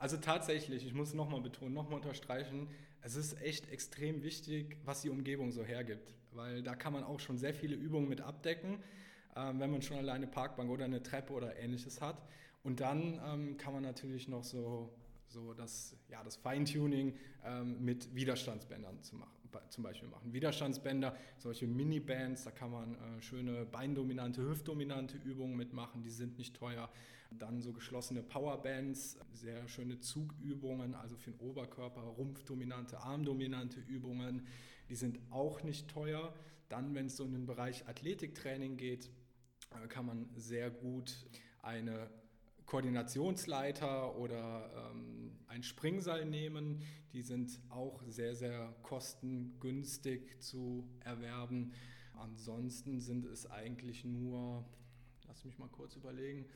Also 0.00 0.16
tatsächlich, 0.16 0.86
ich 0.86 0.94
muss 0.94 1.12
nochmal 1.12 1.42
betonen, 1.42 1.74
nochmal 1.74 1.96
unterstreichen, 1.96 2.70
es 3.02 3.16
ist 3.16 3.38
echt 3.42 3.68
extrem 3.70 4.22
wichtig, 4.22 4.78
was 4.82 5.02
die 5.02 5.10
Umgebung 5.10 5.52
so 5.52 5.62
hergibt, 5.62 6.14
weil 6.32 6.62
da 6.62 6.74
kann 6.74 6.94
man 6.94 7.04
auch 7.04 7.20
schon 7.20 7.36
sehr 7.36 7.52
viele 7.52 7.76
Übungen 7.76 8.08
mit 8.08 8.22
abdecken, 8.22 8.82
wenn 9.34 9.70
man 9.70 9.80
schon 9.80 9.98
alleine 9.98 10.26
Parkbank 10.26 10.70
oder 10.70 10.84
eine 10.84 11.02
Treppe 11.02 11.32
oder 11.32 11.56
ähnliches 11.56 12.00
hat. 12.00 12.20
Und 12.62 12.80
dann 12.80 13.20
ähm, 13.26 13.56
kann 13.56 13.72
man 13.72 13.82
natürlich 13.82 14.28
noch 14.28 14.44
so, 14.44 14.92
so 15.28 15.54
das, 15.54 15.96
ja, 16.08 16.22
das 16.22 16.36
Feintuning 16.36 17.16
ähm, 17.44 17.82
mit 17.82 18.14
Widerstandsbändern 18.14 19.02
zu 19.02 19.16
machen, 19.16 19.32
zum 19.70 19.84
Beispiel 19.84 20.08
machen. 20.08 20.32
Widerstandsbänder, 20.32 21.16
solche 21.38 21.66
Mini-Bands, 21.66 22.44
da 22.44 22.50
kann 22.50 22.70
man 22.70 22.94
äh, 22.94 23.22
schöne 23.22 23.64
beindominante, 23.64 24.42
hüftdominante 24.42 25.16
Übungen 25.18 25.56
mitmachen, 25.56 26.02
die 26.02 26.10
sind 26.10 26.36
nicht 26.36 26.54
teuer. 26.54 26.90
Dann 27.30 27.62
so 27.62 27.72
geschlossene 27.72 28.22
Powerbands, 28.22 29.16
sehr 29.32 29.68
schöne 29.68 30.00
Zugübungen, 30.00 30.94
also 30.94 31.16
für 31.16 31.30
den 31.30 31.38
Oberkörper, 31.38 32.00
rumpfdominante, 32.00 32.98
armdominante 32.98 33.78
Übungen. 33.80 34.46
Die 34.88 34.96
sind 34.96 35.20
auch 35.30 35.62
nicht 35.62 35.88
teuer. 35.88 36.34
Dann, 36.68 36.94
wenn 36.94 37.06
es 37.06 37.16
so 37.16 37.24
in 37.24 37.32
den 37.32 37.46
Bereich 37.46 37.88
Athletiktraining 37.88 38.76
geht, 38.76 39.10
kann 39.88 40.06
man 40.06 40.28
sehr 40.36 40.70
gut 40.70 41.26
eine 41.62 42.10
Koordinationsleiter 42.66 44.16
oder 44.16 44.90
ähm, 44.92 45.32
ein 45.48 45.62
Springseil 45.62 46.24
nehmen. 46.24 46.82
Die 47.12 47.22
sind 47.22 47.60
auch 47.68 48.00
sehr, 48.06 48.36
sehr 48.36 48.72
kostengünstig 48.82 50.40
zu 50.40 50.88
erwerben. 51.00 51.72
Ansonsten 52.14 53.00
sind 53.00 53.26
es 53.26 53.50
eigentlich 53.50 54.04
nur, 54.04 54.64
lass 55.26 55.44
mich 55.44 55.58
mal 55.58 55.68
kurz 55.68 55.96
überlegen, 55.96 56.46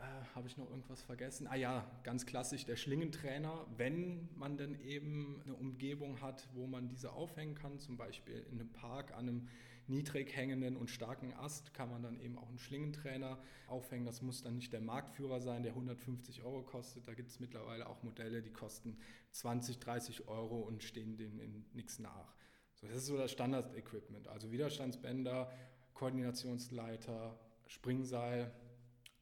äh, 0.00 0.34
habe 0.34 0.48
ich 0.48 0.56
noch 0.56 0.70
irgendwas 0.70 1.02
vergessen? 1.02 1.46
Ah 1.46 1.56
ja, 1.56 1.90
ganz 2.02 2.26
klassisch 2.26 2.64
der 2.64 2.76
Schlingentrainer, 2.76 3.66
wenn 3.76 4.28
man 4.36 4.56
denn 4.56 4.80
eben 4.80 5.40
eine 5.44 5.54
Umgebung 5.54 6.20
hat, 6.20 6.48
wo 6.54 6.66
man 6.66 6.88
diese 6.88 7.12
aufhängen 7.12 7.54
kann, 7.54 7.78
zum 7.78 7.96
Beispiel 7.96 8.46
in 8.50 8.60
einem 8.60 8.72
Park 8.72 9.12
an 9.12 9.28
einem 9.28 9.48
niedrig 9.86 10.34
hängenden 10.34 10.76
und 10.76 10.88
starken 10.88 11.34
Ast 11.34 11.74
kann 11.74 11.90
man 11.90 12.02
dann 12.02 12.20
eben 12.20 12.38
auch 12.38 12.48
einen 12.48 12.58
Schlingentrainer 12.58 13.38
aufhängen. 13.66 14.06
Das 14.06 14.22
muss 14.22 14.42
dann 14.42 14.54
nicht 14.54 14.72
der 14.72 14.80
Marktführer 14.80 15.40
sein, 15.40 15.62
der 15.62 15.72
150 15.72 16.42
Euro 16.42 16.62
kostet. 16.62 17.06
Da 17.08 17.14
gibt 17.14 17.30
es 17.30 17.40
mittlerweile 17.40 17.88
auch 17.88 18.02
Modelle, 18.02 18.40
die 18.40 18.52
kosten 18.52 18.96
20, 19.32 19.78
30 19.80 20.28
Euro 20.28 20.60
und 20.60 20.82
stehen 20.82 21.18
in 21.18 21.66
nichts 21.72 21.98
nach. 21.98 22.34
So, 22.76 22.86
das 22.86 22.98
ist 22.98 23.06
so 23.06 23.18
das 23.18 23.32
Standard-Equipment. 23.32 24.28
Also 24.28 24.52
Widerstandsbänder, 24.52 25.50
Koordinationsleiter, 25.92 27.38
Springseil 27.66 28.52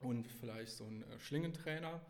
und 0.00 0.26
vielleicht 0.26 0.72
so 0.72 0.84
ein 0.84 1.02
äh, 1.02 1.18
Schlingentrainer. 1.18 2.00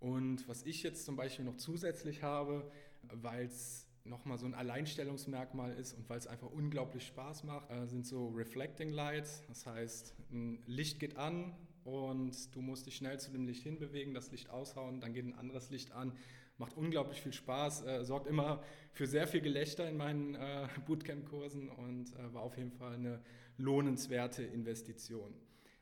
Und 0.00 0.48
was 0.48 0.64
ich 0.64 0.82
jetzt 0.82 1.04
zum 1.04 1.16
Beispiel 1.16 1.44
noch 1.44 1.56
zusätzlich 1.56 2.22
habe, 2.22 2.70
weil 3.02 3.46
es 3.46 3.86
nochmal 4.04 4.38
so 4.38 4.46
ein 4.46 4.54
Alleinstellungsmerkmal 4.54 5.74
ist 5.74 5.94
und 5.94 6.08
weil 6.08 6.18
es 6.18 6.26
einfach 6.26 6.50
unglaublich 6.50 7.06
Spaß 7.06 7.44
macht, 7.44 7.70
äh, 7.70 7.86
sind 7.86 8.06
so 8.06 8.28
Reflecting 8.28 8.90
Lights. 8.90 9.42
Das 9.48 9.66
heißt, 9.66 10.14
ein 10.32 10.62
Licht 10.66 11.00
geht 11.00 11.16
an 11.16 11.54
und 11.84 12.54
du 12.54 12.60
musst 12.60 12.86
dich 12.86 12.96
schnell 12.96 13.18
zu 13.18 13.30
dem 13.30 13.46
Licht 13.46 13.62
hinbewegen, 13.62 14.14
das 14.14 14.30
Licht 14.30 14.50
aushauen, 14.50 15.00
dann 15.00 15.12
geht 15.12 15.26
ein 15.26 15.34
anderes 15.34 15.70
Licht 15.70 15.92
an. 15.92 16.12
Macht 16.58 16.76
unglaublich 16.76 17.20
viel 17.20 17.32
Spaß, 17.32 17.84
äh, 17.86 18.04
sorgt 18.04 18.26
immer 18.26 18.62
für 18.92 19.06
sehr 19.06 19.28
viel 19.28 19.40
Gelächter 19.40 19.88
in 19.88 19.96
meinen 19.96 20.34
äh, 20.34 20.66
Bootcamp-Kursen 20.86 21.68
und 21.68 22.12
äh, 22.14 22.34
war 22.34 22.42
auf 22.42 22.56
jeden 22.56 22.72
Fall 22.72 22.94
eine 22.94 23.22
lohnenswerte 23.58 24.42
Investition. 24.42 25.34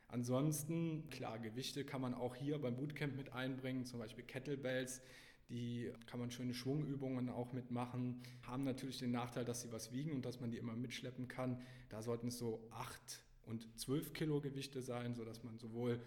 Ansonsten, 0.07 1.09
klar, 1.09 1.37
Gewichte 1.39 1.83
kann 1.83 2.01
man 2.01 2.13
auch 2.13 2.35
hier 2.35 2.59
beim 2.59 2.75
Bootcamp 2.75 3.15
mit 3.15 3.33
einbringen, 3.33 3.85
zum 3.85 3.99
Beispiel 3.99 4.23
Kettlebells. 4.23 5.01
Die 5.49 5.91
kann 6.05 6.19
man 6.19 6.31
schöne 6.31 6.53
Schwungübungen 6.53 7.29
auch 7.29 7.53
mitmachen, 7.53 8.21
haben 8.45 8.63
natürlich 8.63 8.99
den 8.99 9.11
Nachteil, 9.11 9.45
dass 9.45 9.61
sie 9.61 9.71
was 9.71 9.93
wiegen 9.93 10.11
und 10.11 10.25
dass 10.25 10.41
man 10.41 10.51
die 10.51 10.57
immer 10.57 10.75
mitschleppen 10.75 11.27
kann. 11.27 11.61
Da 11.89 12.01
sollten 12.01 12.27
es 12.27 12.37
so 12.37 12.67
8 12.71 13.23
und 13.45 13.67
12 13.79 14.13
Kilo 14.13 14.41
Gewichte 14.41 14.81
sein, 14.81 15.15
sodass 15.15 15.43
man 15.43 15.57
sowohl 15.57 16.01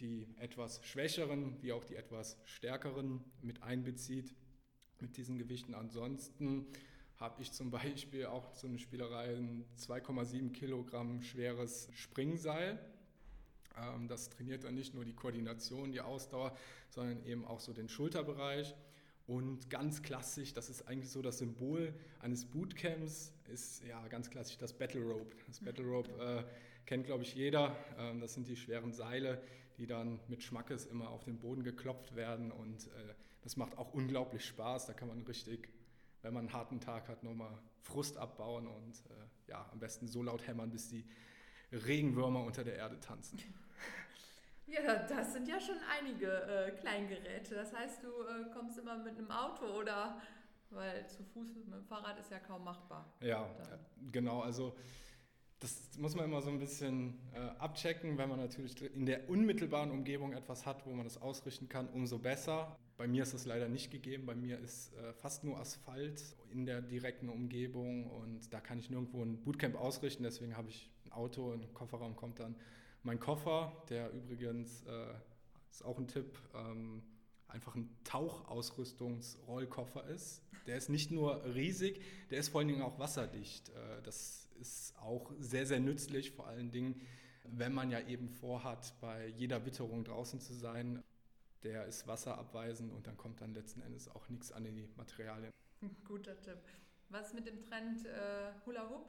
die 0.00 0.26
etwas 0.38 0.80
schwächeren 0.84 1.60
wie 1.62 1.72
auch 1.72 1.84
die 1.84 1.96
etwas 1.96 2.40
stärkeren 2.44 3.24
mit 3.42 3.62
einbezieht 3.62 4.34
mit 5.00 5.16
diesen 5.16 5.38
Gewichten. 5.38 5.74
Ansonsten 5.74 6.66
habe 7.16 7.42
ich 7.42 7.52
zum 7.52 7.70
Beispiel 7.70 8.26
auch 8.26 8.54
so 8.54 8.66
eine 8.66 8.78
Spielerei, 8.78 9.36
ein 9.36 9.64
2,7 9.76 10.52
Kilogramm 10.52 11.22
schweres 11.22 11.88
Springseil. 11.92 12.78
Ähm, 13.80 14.08
das 14.08 14.30
trainiert 14.30 14.64
dann 14.64 14.74
nicht 14.74 14.94
nur 14.94 15.04
die 15.04 15.14
Koordination, 15.14 15.92
die 15.92 16.00
Ausdauer, 16.00 16.56
sondern 16.90 17.24
eben 17.24 17.44
auch 17.44 17.60
so 17.60 17.72
den 17.72 17.88
Schulterbereich. 17.88 18.74
Und 19.26 19.68
ganz 19.68 20.02
klassisch, 20.02 20.54
das 20.54 20.70
ist 20.70 20.88
eigentlich 20.88 21.10
so 21.10 21.20
das 21.20 21.38
Symbol 21.38 21.92
eines 22.20 22.46
Bootcamps, 22.46 23.34
ist 23.52 23.84
ja 23.84 24.06
ganz 24.08 24.30
klassisch 24.30 24.56
das 24.56 24.72
Battle 24.72 25.02
Rope. 25.02 25.36
Das 25.46 25.60
Battle 25.60 25.84
Rope 25.84 26.10
äh, 26.18 26.44
kennt, 26.86 27.04
glaube 27.04 27.24
ich, 27.24 27.34
jeder. 27.34 27.76
Ähm, 27.98 28.20
das 28.20 28.34
sind 28.34 28.48
die 28.48 28.56
schweren 28.56 28.92
Seile, 28.92 29.42
die 29.76 29.86
dann 29.86 30.18
mit 30.28 30.42
Schmackes 30.42 30.86
immer 30.86 31.10
auf 31.10 31.24
den 31.24 31.38
Boden 31.38 31.62
geklopft 31.62 32.16
werden. 32.16 32.50
Und 32.50 32.86
äh, 32.86 33.14
das 33.42 33.58
macht 33.58 33.76
auch 33.76 33.92
unglaublich 33.92 34.46
Spaß. 34.46 34.86
Da 34.86 34.94
kann 34.94 35.08
man 35.08 35.22
richtig, 35.24 35.68
wenn 36.22 36.32
man 36.32 36.46
einen 36.46 36.54
harten 36.54 36.80
Tag 36.80 37.08
hat, 37.08 37.22
nochmal 37.22 37.58
Frust 37.82 38.16
abbauen 38.16 38.66
und 38.66 38.96
äh, 39.10 39.50
ja, 39.50 39.68
am 39.72 39.78
besten 39.78 40.08
so 40.08 40.22
laut 40.22 40.46
hämmern, 40.46 40.70
bis 40.70 40.88
die 40.88 41.04
Regenwürmer 41.72 42.44
unter 42.44 42.64
der 42.64 42.76
Erde 42.76 42.98
tanzen. 43.00 43.38
Ja, 44.70 44.96
das 44.96 45.32
sind 45.32 45.48
ja 45.48 45.58
schon 45.58 45.76
einige 45.98 46.26
äh, 46.26 46.72
Kleingeräte. 46.72 47.54
Das 47.54 47.72
heißt, 47.72 48.02
du 48.04 48.08
äh, 48.08 48.52
kommst 48.52 48.76
immer 48.76 48.98
mit 48.98 49.16
einem 49.16 49.30
Auto 49.30 49.64
oder 49.64 50.20
weil 50.68 51.08
zu 51.08 51.24
Fuß 51.24 51.54
mit 51.54 51.72
dem 51.72 51.84
Fahrrad 51.86 52.18
ist 52.18 52.30
ja 52.30 52.38
kaum 52.38 52.64
machbar. 52.64 53.10
Ja, 53.20 53.48
Dann. 53.70 54.12
genau. 54.12 54.42
Also 54.42 54.76
das 55.60 55.96
muss 55.98 56.14
man 56.14 56.26
immer 56.26 56.40
so 56.40 56.50
ein 56.50 56.58
bisschen 56.58 57.18
äh, 57.34 57.38
abchecken, 57.58 58.18
wenn 58.18 58.28
man 58.28 58.38
natürlich 58.38 58.80
in 58.94 59.06
der 59.06 59.28
unmittelbaren 59.28 59.90
Umgebung 59.90 60.32
etwas 60.32 60.66
hat, 60.66 60.86
wo 60.86 60.92
man 60.92 61.04
das 61.04 61.20
ausrichten 61.20 61.68
kann, 61.68 61.88
umso 61.88 62.18
besser. 62.18 62.76
Bei 62.98 63.06
mir 63.06 63.22
ist 63.22 63.32
das 63.32 63.46
leider 63.46 63.68
nicht 63.68 63.92
gegeben. 63.92 64.26
Bei 64.26 64.34
mir 64.34 64.58
ist 64.58 64.92
äh, 64.94 65.12
fast 65.12 65.44
nur 65.44 65.60
Asphalt 65.60 66.20
in 66.50 66.66
der 66.66 66.82
direkten 66.82 67.28
Umgebung 67.28 68.10
und 68.10 68.52
da 68.52 68.60
kann 68.60 68.80
ich 68.80 68.90
nirgendwo 68.90 69.22
ein 69.22 69.40
Bootcamp 69.44 69.76
ausrichten. 69.76 70.24
Deswegen 70.24 70.56
habe 70.56 70.68
ich 70.68 70.90
ein 71.06 71.12
Auto, 71.12 71.52
ein 71.52 71.72
Kofferraum 71.74 72.16
kommt 72.16 72.40
dann 72.40 72.56
mein 73.04 73.20
Koffer, 73.20 73.84
der 73.88 74.12
übrigens 74.12 74.82
äh, 74.82 75.14
ist 75.70 75.84
auch 75.84 75.96
ein 75.96 76.08
Tipp, 76.08 76.40
ähm, 76.56 77.04
einfach 77.46 77.76
ein 77.76 77.88
Tauchausrüstungsrollkoffer 78.02 80.04
ist. 80.08 80.42
Der 80.66 80.76
ist 80.76 80.88
nicht 80.88 81.12
nur 81.12 81.44
riesig, 81.54 82.02
der 82.30 82.40
ist 82.40 82.48
vor 82.48 82.58
allen 82.60 82.68
Dingen 82.68 82.82
auch 82.82 82.98
wasserdicht. 82.98 83.68
Äh, 83.68 84.02
das 84.02 84.48
ist 84.60 84.98
auch 84.98 85.30
sehr, 85.38 85.66
sehr 85.66 85.78
nützlich, 85.78 86.32
vor 86.32 86.48
allen 86.48 86.72
Dingen, 86.72 87.00
wenn 87.44 87.72
man 87.72 87.92
ja 87.92 88.00
eben 88.08 88.28
vorhat, 88.28 88.92
bei 89.00 89.28
jeder 89.28 89.64
Witterung 89.64 90.02
draußen 90.02 90.40
zu 90.40 90.52
sein. 90.52 91.04
Der 91.62 91.86
ist 91.86 92.06
wasserabweisend 92.06 92.92
und 92.92 93.06
dann 93.06 93.16
kommt 93.16 93.40
dann 93.40 93.54
letzten 93.54 93.82
Endes 93.82 94.08
auch 94.08 94.28
nichts 94.28 94.52
an 94.52 94.64
die 94.64 94.88
Materialien. 94.96 95.52
Guter 96.04 96.40
Tipp. 96.40 96.58
Was 97.08 97.34
mit 97.34 97.46
dem 97.46 97.62
Trend 97.62 98.04
äh, 98.06 98.52
Hula 98.66 98.88
Hoop? 98.88 99.06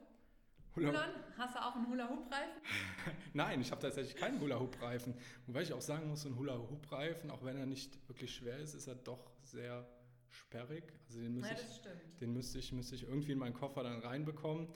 Hula 0.75 1.05
Hast 1.37 1.55
du 1.55 1.59
auch 1.59 1.75
einen 1.75 1.87
Hula-Hoop-Reifen? 1.89 2.61
Nein, 3.33 3.61
ich 3.61 3.71
habe 3.71 3.81
tatsächlich 3.81 4.15
keinen 4.15 4.39
Hula-Hoop-Reifen. 4.39 5.15
Wobei 5.47 5.63
ich 5.63 5.73
auch 5.73 5.81
sagen 5.81 6.07
muss, 6.07 6.21
so 6.21 6.29
ein 6.29 6.35
Hula-Hoop-Reifen, 6.35 7.31
auch 7.31 7.43
wenn 7.43 7.57
er 7.57 7.65
nicht 7.65 8.07
wirklich 8.07 8.33
schwer 8.33 8.57
ist, 8.57 8.75
ist 8.75 8.87
er 8.87 8.95
doch 8.95 9.31
sehr 9.43 9.87
sperrig. 10.29 10.83
Also 11.07 11.21
den, 11.21 11.43
ja, 11.43 11.51
ich, 11.51 11.81
den 12.19 12.33
müsste 12.33 12.59
ich, 12.59 12.71
müsste 12.71 12.95
ich 12.95 13.03
irgendwie 13.03 13.31
in 13.31 13.39
meinen 13.39 13.53
Koffer 13.53 13.83
dann 13.83 13.99
reinbekommen. 13.99 14.67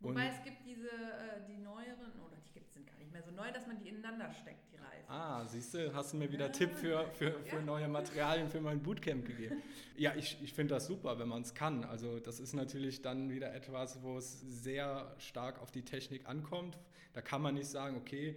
Wobei 0.00 0.28
es 0.28 0.42
gibt 0.42 0.64
diese, 0.64 0.88
äh, 0.88 1.44
die 1.46 1.58
neueren, 1.58 2.12
oder 2.20 2.36
die 2.36 2.45
gibt 2.56 2.74
es 2.74 2.86
gar 2.86 2.96
nicht 2.98 3.12
mehr 3.12 3.22
so 3.22 3.30
neu, 3.30 3.52
dass 3.52 3.66
man 3.66 3.78
die 3.78 3.88
ineinander 3.88 4.32
steckt, 4.32 4.72
die 4.72 4.76
Reifen. 4.76 5.04
Ah, 5.08 5.44
siehst 5.46 5.74
du, 5.74 5.94
hast 5.94 6.14
du 6.14 6.16
mir 6.16 6.32
wieder 6.32 6.46
ja. 6.46 6.52
Tipp 6.52 6.70
für, 6.72 7.06
für, 7.12 7.32
für 7.44 7.56
ja. 7.56 7.62
neue 7.62 7.86
Materialien 7.86 8.48
für 8.48 8.62
mein 8.62 8.82
Bootcamp 8.82 9.26
gegeben. 9.26 9.62
ja, 9.96 10.14
ich, 10.16 10.38
ich 10.42 10.54
finde 10.54 10.74
das 10.74 10.86
super, 10.86 11.18
wenn 11.18 11.28
man 11.28 11.42
es 11.42 11.54
kann. 11.54 11.84
Also 11.84 12.18
das 12.18 12.40
ist 12.40 12.54
natürlich 12.54 13.02
dann 13.02 13.30
wieder 13.30 13.54
etwas, 13.54 14.02
wo 14.02 14.16
es 14.16 14.40
sehr 14.40 15.14
stark 15.18 15.60
auf 15.60 15.70
die 15.70 15.82
Technik 15.82 16.26
ankommt. 16.26 16.78
Da 17.12 17.20
kann 17.20 17.42
man 17.42 17.54
nicht 17.54 17.68
sagen, 17.68 17.96
okay, 17.96 18.36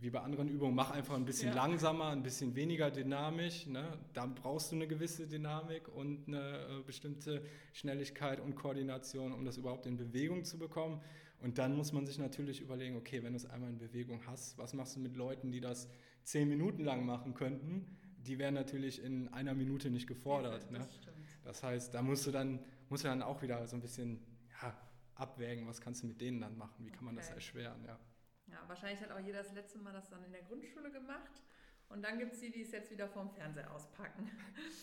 wie 0.00 0.10
bei 0.10 0.20
anderen 0.20 0.48
Übungen, 0.48 0.74
mach 0.74 0.90
einfach 0.90 1.14
ein 1.14 1.24
bisschen 1.24 1.50
ja. 1.50 1.54
langsamer, 1.54 2.08
ein 2.08 2.24
bisschen 2.24 2.56
weniger 2.56 2.90
dynamisch. 2.90 3.68
Ne? 3.68 3.96
Da 4.12 4.26
brauchst 4.26 4.72
du 4.72 4.76
eine 4.76 4.88
gewisse 4.88 5.28
Dynamik 5.28 5.86
und 5.94 6.26
eine 6.26 6.40
äh, 6.40 6.82
bestimmte 6.84 7.44
Schnelligkeit 7.72 8.40
und 8.40 8.56
Koordination, 8.56 9.32
um 9.32 9.44
das 9.44 9.58
überhaupt 9.58 9.86
in 9.86 9.96
Bewegung 9.96 10.44
zu 10.44 10.58
bekommen. 10.58 11.00
Und 11.42 11.58
dann 11.58 11.76
muss 11.76 11.92
man 11.92 12.06
sich 12.06 12.18
natürlich 12.18 12.60
überlegen, 12.60 12.96
okay, 12.96 13.22
wenn 13.22 13.32
du 13.32 13.36
es 13.36 13.46
einmal 13.46 13.68
in 13.68 13.78
Bewegung 13.78 14.24
hast, 14.26 14.56
was 14.58 14.74
machst 14.74 14.94
du 14.94 15.00
mit 15.00 15.16
Leuten, 15.16 15.50
die 15.50 15.60
das 15.60 15.88
zehn 16.22 16.48
Minuten 16.48 16.84
lang 16.84 17.04
machen 17.04 17.34
könnten? 17.34 17.98
Die 18.18 18.38
wären 18.38 18.54
natürlich 18.54 19.02
in 19.02 19.28
einer 19.28 19.52
Minute 19.52 19.90
nicht 19.90 20.06
gefordert. 20.06 20.70
Ja, 20.70 20.78
das, 20.78 20.88
ne? 20.88 21.12
das 21.42 21.62
heißt, 21.64 21.94
da 21.94 22.02
musst 22.02 22.26
du 22.26 22.30
dann, 22.30 22.60
musst 22.88 23.02
du 23.02 23.08
dann 23.08 23.22
auch 23.22 23.42
wieder 23.42 23.66
so 23.66 23.76
ein 23.76 23.82
bisschen 23.82 24.24
ja, 24.62 24.72
abwägen, 25.16 25.66
was 25.66 25.80
kannst 25.80 26.04
du 26.04 26.06
mit 26.06 26.20
denen 26.20 26.40
dann 26.40 26.56
machen, 26.56 26.86
wie 26.86 26.92
kann 26.92 27.04
man 27.04 27.16
okay. 27.16 27.26
das 27.26 27.34
erschweren. 27.34 27.84
Ja. 27.84 27.98
Ja, 28.46 28.62
wahrscheinlich 28.68 29.00
hat 29.00 29.10
auch 29.10 29.18
jeder 29.18 29.38
das 29.38 29.52
letzte 29.52 29.78
Mal 29.78 29.92
das 29.92 30.10
dann 30.10 30.22
in 30.22 30.30
der 30.30 30.42
Grundschule 30.42 30.92
gemacht. 30.92 31.42
Und 31.88 32.02
dann 32.02 32.18
gibt 32.18 32.34
es 32.34 32.40
die, 32.40 32.50
die 32.50 32.62
es 32.62 32.70
jetzt 32.70 32.90
wieder 32.90 33.08
vorm 33.08 33.30
Fernseher 33.30 33.72
auspacken. 33.72 34.30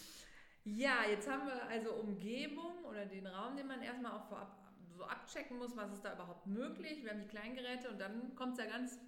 ja, 0.66 1.06
jetzt 1.10 1.30
haben 1.30 1.48
wir 1.48 1.63
also 1.68 1.94
Umgebung 1.94 2.84
oder 2.84 3.06
den 3.06 3.25
Raum, 3.28 3.56
den 3.56 3.68
man 3.68 3.82
erstmal 3.82 4.12
auch 4.12 4.28
vorab 4.28 4.59
so 5.00 5.06
abchecken 5.06 5.58
muss, 5.58 5.75
was 5.75 5.91
ist 5.94 6.03
da 6.03 6.13
überhaupt 6.13 6.46
möglich. 6.46 7.03
Wir 7.03 7.12
haben 7.12 7.22
die 7.22 7.27
Kleingeräte 7.27 7.89
und 7.89 8.00
dann 8.00 8.36
kommt 8.36 8.60
es 8.60 8.65
ja 8.65 8.70
ganz 8.70 9.00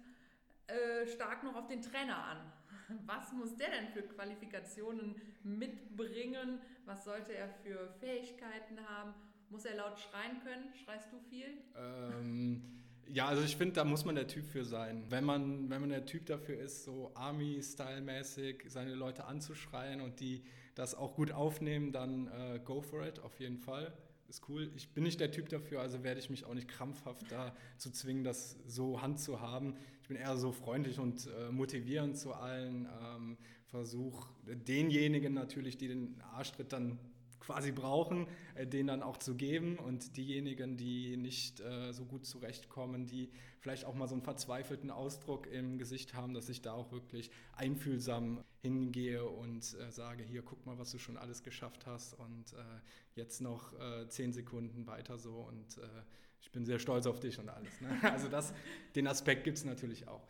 äh, 0.66 1.06
stark 1.06 1.44
noch 1.44 1.54
auf 1.54 1.68
den 1.68 1.82
Trainer 1.82 2.16
an. 2.16 2.52
Was 3.06 3.32
muss 3.32 3.56
der 3.56 3.70
denn 3.70 3.88
für 3.88 4.02
Qualifikationen 4.02 5.16
mitbringen? 5.44 6.60
Was 6.84 7.04
sollte 7.04 7.34
er 7.34 7.48
für 7.48 7.92
Fähigkeiten 8.00 8.78
haben? 8.88 9.14
Muss 9.50 9.64
er 9.64 9.76
laut 9.76 9.98
schreien 9.98 10.40
können? 10.42 10.72
Schreist 10.84 11.12
du 11.12 11.18
viel? 11.28 11.58
Ähm 11.76 12.62
Ja, 13.08 13.26
also 13.26 13.42
ich 13.42 13.56
finde, 13.56 13.74
da 13.74 13.84
muss 13.84 14.04
man 14.04 14.14
der 14.14 14.26
Typ 14.26 14.46
für 14.46 14.64
sein. 14.64 15.04
Wenn 15.10 15.24
man, 15.24 15.68
wenn 15.68 15.80
man 15.80 15.90
der 15.90 16.06
Typ 16.06 16.26
dafür 16.26 16.58
ist, 16.58 16.84
so 16.84 17.12
Army-Style-mäßig 17.14 18.64
seine 18.68 18.94
Leute 18.94 19.24
anzuschreien 19.24 20.00
und 20.00 20.20
die 20.20 20.42
das 20.74 20.94
auch 20.94 21.14
gut 21.14 21.32
aufnehmen, 21.32 21.92
dann 21.92 22.28
äh, 22.28 22.60
go 22.64 22.80
for 22.80 23.06
it, 23.06 23.20
auf 23.20 23.38
jeden 23.38 23.58
Fall. 23.58 23.92
Ist 24.32 24.48
cool. 24.48 24.70
Ich 24.76 24.88
bin 24.88 25.04
nicht 25.04 25.20
der 25.20 25.30
Typ 25.30 25.50
dafür, 25.50 25.82
also 25.82 26.02
werde 26.04 26.18
ich 26.18 26.30
mich 26.30 26.46
auch 26.46 26.54
nicht 26.54 26.66
krampfhaft 26.66 27.30
dazu 27.30 27.90
zwingen, 27.90 28.24
das 28.24 28.56
so 28.66 29.02
Hand 29.02 29.20
zu 29.20 29.42
haben. 29.42 29.76
Ich 30.00 30.08
bin 30.08 30.16
eher 30.16 30.38
so 30.38 30.52
freundlich 30.52 30.98
und 30.98 31.26
äh, 31.26 31.52
motivierend 31.52 32.16
zu 32.16 32.32
allen. 32.32 32.88
Ähm, 33.02 33.36
Versuch 33.66 34.26
denjenigen 34.46 35.34
natürlich, 35.34 35.76
die 35.76 35.88
den 35.88 36.18
Arschtritt 36.32 36.72
dann 36.72 36.98
quasi 37.42 37.72
brauchen, 37.72 38.26
äh, 38.54 38.66
den 38.66 38.86
dann 38.86 39.02
auch 39.02 39.16
zu 39.16 39.34
geben. 39.34 39.78
Und 39.78 40.16
diejenigen, 40.16 40.76
die 40.76 41.16
nicht 41.16 41.60
äh, 41.60 41.92
so 41.92 42.04
gut 42.04 42.24
zurechtkommen, 42.24 43.06
die 43.06 43.30
vielleicht 43.60 43.84
auch 43.84 43.94
mal 43.94 44.08
so 44.08 44.14
einen 44.14 44.22
verzweifelten 44.22 44.90
Ausdruck 44.90 45.46
im 45.46 45.78
Gesicht 45.78 46.14
haben, 46.14 46.34
dass 46.34 46.48
ich 46.48 46.62
da 46.62 46.72
auch 46.72 46.92
wirklich 46.92 47.30
einfühlsam 47.56 48.42
hingehe 48.62 49.24
und 49.24 49.76
äh, 49.78 49.90
sage, 49.90 50.22
hier, 50.22 50.42
guck 50.42 50.64
mal, 50.64 50.78
was 50.78 50.92
du 50.92 50.98
schon 50.98 51.16
alles 51.16 51.42
geschafft 51.42 51.86
hast. 51.86 52.14
Und 52.14 52.52
äh, 52.52 52.80
jetzt 53.16 53.40
noch 53.40 53.72
äh, 53.78 54.08
zehn 54.08 54.32
Sekunden 54.32 54.86
weiter 54.86 55.18
so 55.18 55.34
und 55.34 55.78
äh, 55.78 56.02
ich 56.42 56.50
bin 56.50 56.66
sehr 56.66 56.78
stolz 56.78 57.06
auf 57.06 57.20
dich 57.20 57.38
und 57.38 57.48
alles. 57.48 57.80
Ne? 57.80 57.88
Also 58.02 58.28
das, 58.28 58.52
den 58.94 59.06
Aspekt 59.06 59.44
gibt 59.44 59.58
es 59.58 59.64
natürlich 59.64 60.06
auch. 60.08 60.22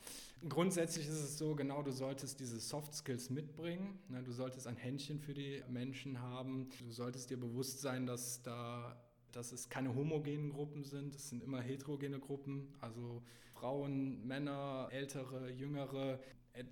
Grundsätzlich 0.49 1.07
ist 1.07 1.21
es 1.21 1.38
so, 1.38 1.54
genau, 1.54 1.83
du 1.83 1.90
solltest 1.90 2.38
diese 2.38 2.61
Soft 2.61 2.95
Skills 2.95 3.31
mitbringen. 3.31 3.99
Ne? 4.09 4.23
Du 4.23 4.33
solltest 4.33 4.66
ein 4.66 4.76
Händchen 4.76 5.19
für 5.19 5.35
die 5.35 5.62
Menschen 5.69 6.21
haben. 6.21 6.69
Du 6.78 6.92
solltest 6.92 7.31
dir 7.31 7.38
bewusst 7.38 7.81
sein, 7.81 8.07
dass 8.07 8.42
da 8.42 8.97
dass 9.33 9.52
es 9.52 9.69
keine 9.69 9.95
homogenen 9.95 10.50
Gruppen 10.50 10.85
sind, 10.85 11.14
es 11.14 11.31
sind 11.31 11.42
immer 11.42 11.61
heterogene 11.61 12.21
Gruppen, 12.21 12.69
also 12.81 13.23
Frauen, 13.54 14.26
Männer, 14.26 14.88
ältere, 14.90 15.50
jüngere, 15.50 16.21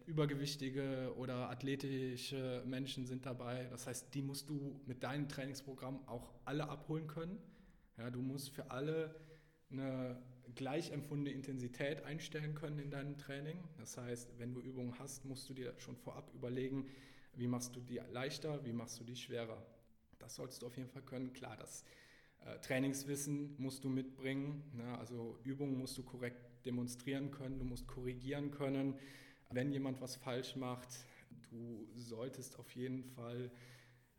übergewichtige 0.07 1.15
oder 1.17 1.49
athletische 1.51 2.63
Menschen 2.67 3.07
sind 3.07 3.25
dabei. 3.25 3.67
Das 3.71 3.87
heißt, 3.87 4.15
die 4.15 4.23
musst 4.23 4.51
du 4.51 4.79
mit 4.87 5.03
deinem 5.03 5.29
Trainingsprogramm 5.29 6.07
auch 6.07 6.35
alle 6.45 6.69
abholen 6.69 7.07
können. 7.07 7.39
Ja, 8.01 8.09
du 8.11 8.23
musst 8.23 8.49
für 8.49 8.71
alle 8.71 9.15
eine 9.71 10.17
gleich 10.55 10.91
empfundene 10.91 11.37
Intensität 11.37 12.03
einstellen 12.03 12.55
können 12.55 12.79
in 12.79 12.91
deinem 12.91 13.19
Training. 13.19 13.63
Das 13.77 13.99
heißt, 13.99 14.39
wenn 14.39 14.55
du 14.55 14.61
Übungen 14.63 14.99
hast, 14.99 15.27
musst 15.27 15.51
du 15.51 15.53
dir 15.53 15.75
schon 15.77 15.99
vorab 15.99 16.33
überlegen, 16.33 16.89
wie 17.35 17.47
machst 17.47 17.77
du 17.77 17.81
die 17.81 18.01
leichter, 18.11 18.65
wie 18.65 18.73
machst 18.73 18.99
du 19.01 19.05
die 19.05 19.17
schwerer. 19.17 19.63
Das 20.19 20.37
solltest 20.37 20.63
du 20.63 20.67
auf 20.69 20.79
jeden 20.79 20.89
Fall 20.89 21.03
können. 21.03 21.35
Klar, 21.35 21.59
das 21.59 21.85
äh, 22.47 22.59
Trainingswissen 22.61 23.55
musst 23.59 23.85
du 23.85 23.91
mitbringen. 23.91 24.65
Ne? 24.73 24.99
Also 24.99 25.39
Übungen 25.45 25.77
musst 25.77 25.99
du 25.99 26.03
korrekt 26.03 26.65
demonstrieren 26.65 27.31
können, 27.31 27.59
du 27.59 27.67
musst 27.67 27.87
korrigieren 27.87 28.51
können. 28.51 28.99
Wenn 29.51 29.73
jemand 29.73 30.01
was 30.01 30.17
falsch 30.17 30.57
macht, 30.57 30.89
du 31.51 31.87
solltest 31.97 32.59
auf 32.59 32.75
jeden 32.75 33.05
Fall 33.05 33.51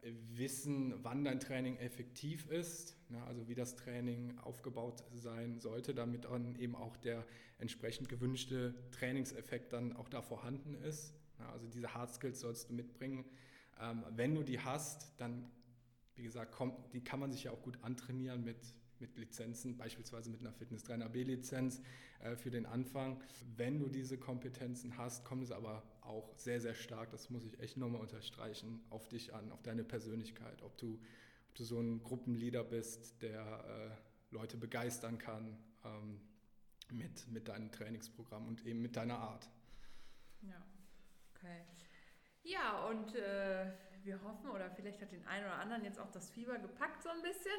wissen, 0.02 0.96
wann 1.04 1.24
dein 1.24 1.40
Training 1.40 1.78
effektiv 1.78 2.50
ist, 2.50 2.96
ne, 3.10 3.24
also 3.24 3.48
wie 3.48 3.54
das 3.54 3.76
Training 3.76 4.38
aufgebaut 4.40 5.04
sein 5.14 5.60
sollte, 5.60 5.94
damit 5.94 6.26
dann 6.26 6.56
eben 6.56 6.76
auch 6.76 6.98
der 6.98 7.26
entsprechend 7.60 8.10
gewünschte 8.10 8.74
Trainingseffekt 8.92 9.74
dann 9.74 9.94
auch 9.94 10.10
da 10.10 10.22
vorhanden 10.22 10.74
ist. 10.74 11.14
Ne, 11.38 11.48
also 11.50 11.68
diese 11.68 11.94
Hard 11.94 12.14
Skills 12.14 12.40
sollst 12.40 12.70
du 12.70 12.74
mitbringen. 12.74 13.26
Ähm, 13.80 14.04
wenn 14.16 14.34
du 14.34 14.44
die 14.44 14.60
hast, 14.60 15.14
dann, 15.18 15.52
wie 16.16 16.24
gesagt, 16.24 16.52
kommt, 16.52 16.94
die 16.94 17.04
kann 17.04 17.20
man 17.20 17.32
sich 17.32 17.44
ja 17.44 17.52
auch 17.52 17.62
gut 17.62 17.78
antrainieren 17.84 18.44
mit, 18.44 18.74
mit 19.00 19.18
Lizenzen, 19.18 19.78
beispielsweise 19.78 20.32
mit 20.32 20.42
einer 20.42 20.54
Fitnesstrainer 20.54 21.10
B-Lizenz 21.10 21.80
äh, 22.22 22.36
für 22.36 22.50
den 22.50 22.66
Anfang. 22.66 23.22
Wenn 23.56 23.80
du 23.80 23.88
diese 23.88 24.18
Kompetenzen 24.18 24.98
hast, 24.98 25.26
kommt 25.26 25.44
es 25.44 25.52
aber 25.52 25.84
auch 26.02 26.34
sehr, 26.38 26.60
sehr 26.60 26.74
stark, 26.74 27.12
das 27.12 27.30
muss 27.30 27.44
ich 27.46 27.60
echt 27.60 27.78
nochmal 27.78 28.02
unterstreichen, 28.02 28.84
auf 28.90 29.08
dich 29.08 29.34
an, 29.34 29.52
auf 29.52 29.62
deine 29.62 29.84
Persönlichkeit, 29.84 30.62
ob 30.62 30.78
du, 30.78 31.00
ob 31.50 31.56
du 31.56 31.64
so 31.64 31.80
ein 31.80 32.04
Gruppenleader 32.04 32.64
bist, 32.64 33.22
der 33.22 33.42
äh, 33.42 34.34
Leute 34.34 34.58
begeistern 34.58 35.18
kann 35.18 35.58
ähm, 35.86 36.22
mit, 36.90 37.28
mit 37.28 37.48
deinem 37.48 37.72
Trainingsprogramm 37.72 38.48
und 38.48 38.66
eben 38.66 38.82
mit 38.82 38.96
deiner 38.96 39.20
Art. 39.20 39.50
Ja, 40.42 40.66
okay. 41.36 41.66
Ja, 42.44 42.86
und 42.88 43.16
äh, 43.16 43.72
wir 44.04 44.22
hoffen, 44.24 44.50
oder 44.50 44.72
vielleicht 44.72 45.02
hat 45.02 45.12
den 45.12 45.26
einen 45.28 45.46
oder 45.46 45.60
anderen 45.60 45.84
jetzt 45.84 46.00
auch 46.00 46.12
das 46.12 46.32
Fieber 46.32 46.58
gepackt 46.58 47.04
so 47.04 47.10
ein 47.10 47.22
bisschen. 47.22 47.52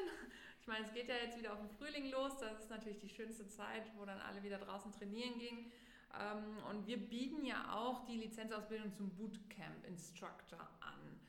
Ich 0.59 0.67
meine, 0.67 0.85
es 0.85 0.93
geht 0.93 1.07
ja 1.07 1.15
jetzt 1.15 1.37
wieder 1.37 1.53
auf 1.53 1.59
den 1.59 1.69
Frühling 1.69 2.09
los. 2.11 2.37
Das 2.39 2.59
ist 2.59 2.69
natürlich 2.69 2.99
die 2.99 3.09
schönste 3.09 3.47
Zeit, 3.47 3.83
wo 3.97 4.05
dann 4.05 4.19
alle 4.19 4.43
wieder 4.43 4.57
draußen 4.57 4.91
trainieren 4.91 5.39
gingen. 5.39 5.71
Ähm, 6.19 6.57
und 6.69 6.87
wir 6.87 6.97
bieten 6.97 7.43
ja 7.43 7.73
auch 7.73 8.05
die 8.05 8.17
Lizenzausbildung 8.17 8.93
zum 8.93 9.09
Bootcamp 9.15 9.85
Instructor 9.87 10.59
an. 10.79 11.19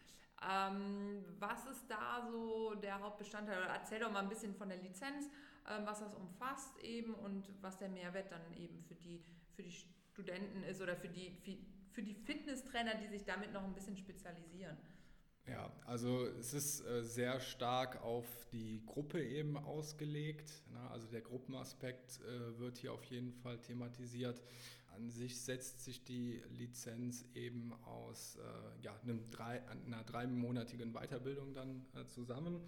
Ähm, 0.47 1.25
was 1.38 1.64
ist 1.66 1.90
da 1.90 2.27
so 2.31 2.75
der 2.75 3.01
Hauptbestandteil? 3.01 3.62
Erzähl 3.62 4.01
doch 4.01 4.12
mal 4.12 4.23
ein 4.23 4.29
bisschen 4.29 4.55
von 4.55 4.68
der 4.68 4.79
Lizenz, 4.79 5.31
ähm, 5.70 5.87
was 5.87 6.01
das 6.01 6.14
umfasst 6.14 6.79
eben 6.81 7.14
und 7.14 7.51
was 7.62 7.79
der 7.79 7.88
Mehrwert 7.88 8.31
dann 8.31 8.53
eben 8.55 8.83
für 8.83 8.94
die, 8.94 9.25
für 9.55 9.62
die 9.62 9.73
Studenten 10.12 10.62
ist 10.64 10.83
oder 10.83 10.97
für 10.97 11.09
die, 11.09 11.38
für 11.92 12.03
die 12.03 12.14
Fitnesstrainer, 12.14 12.97
die 12.97 13.09
sich 13.09 13.25
damit 13.25 13.53
noch 13.53 13.64
ein 13.64 13.75
bisschen 13.75 13.97
spezialisieren. 13.97 14.77
Ja, 15.46 15.70
also 15.85 16.26
es 16.40 16.54
ist 16.54 16.80
äh, 16.87 17.02
sehr 17.04 17.38
stark 17.38 18.02
auf 18.02 18.24
die 18.50 18.83
Gruppe 18.87 19.22
eben 19.22 19.59
ausgelegt. 19.59 20.50
Ne? 20.72 20.90
Also 20.90 21.07
der 21.07 21.20
Gruppenaspekt 21.20 22.20
äh, 22.20 22.59
wird 22.59 22.78
hier 22.78 22.94
auf 22.94 23.04
jeden 23.04 23.33
Fall 23.33 23.59
thematisiert. 23.59 24.40
An 24.96 25.11
sich 25.11 25.38
setzt 25.40 25.85
sich 25.85 26.02
die 26.02 26.40
Lizenz 26.50 27.26
eben 27.35 27.74
aus 27.85 28.37
äh, 28.37 28.83
ja, 28.83 28.94
einer 29.04 30.04
dreimonatigen 30.04 30.92
Weiterbildung 30.92 31.52
dann 31.52 31.85
zusammen. 32.07 32.61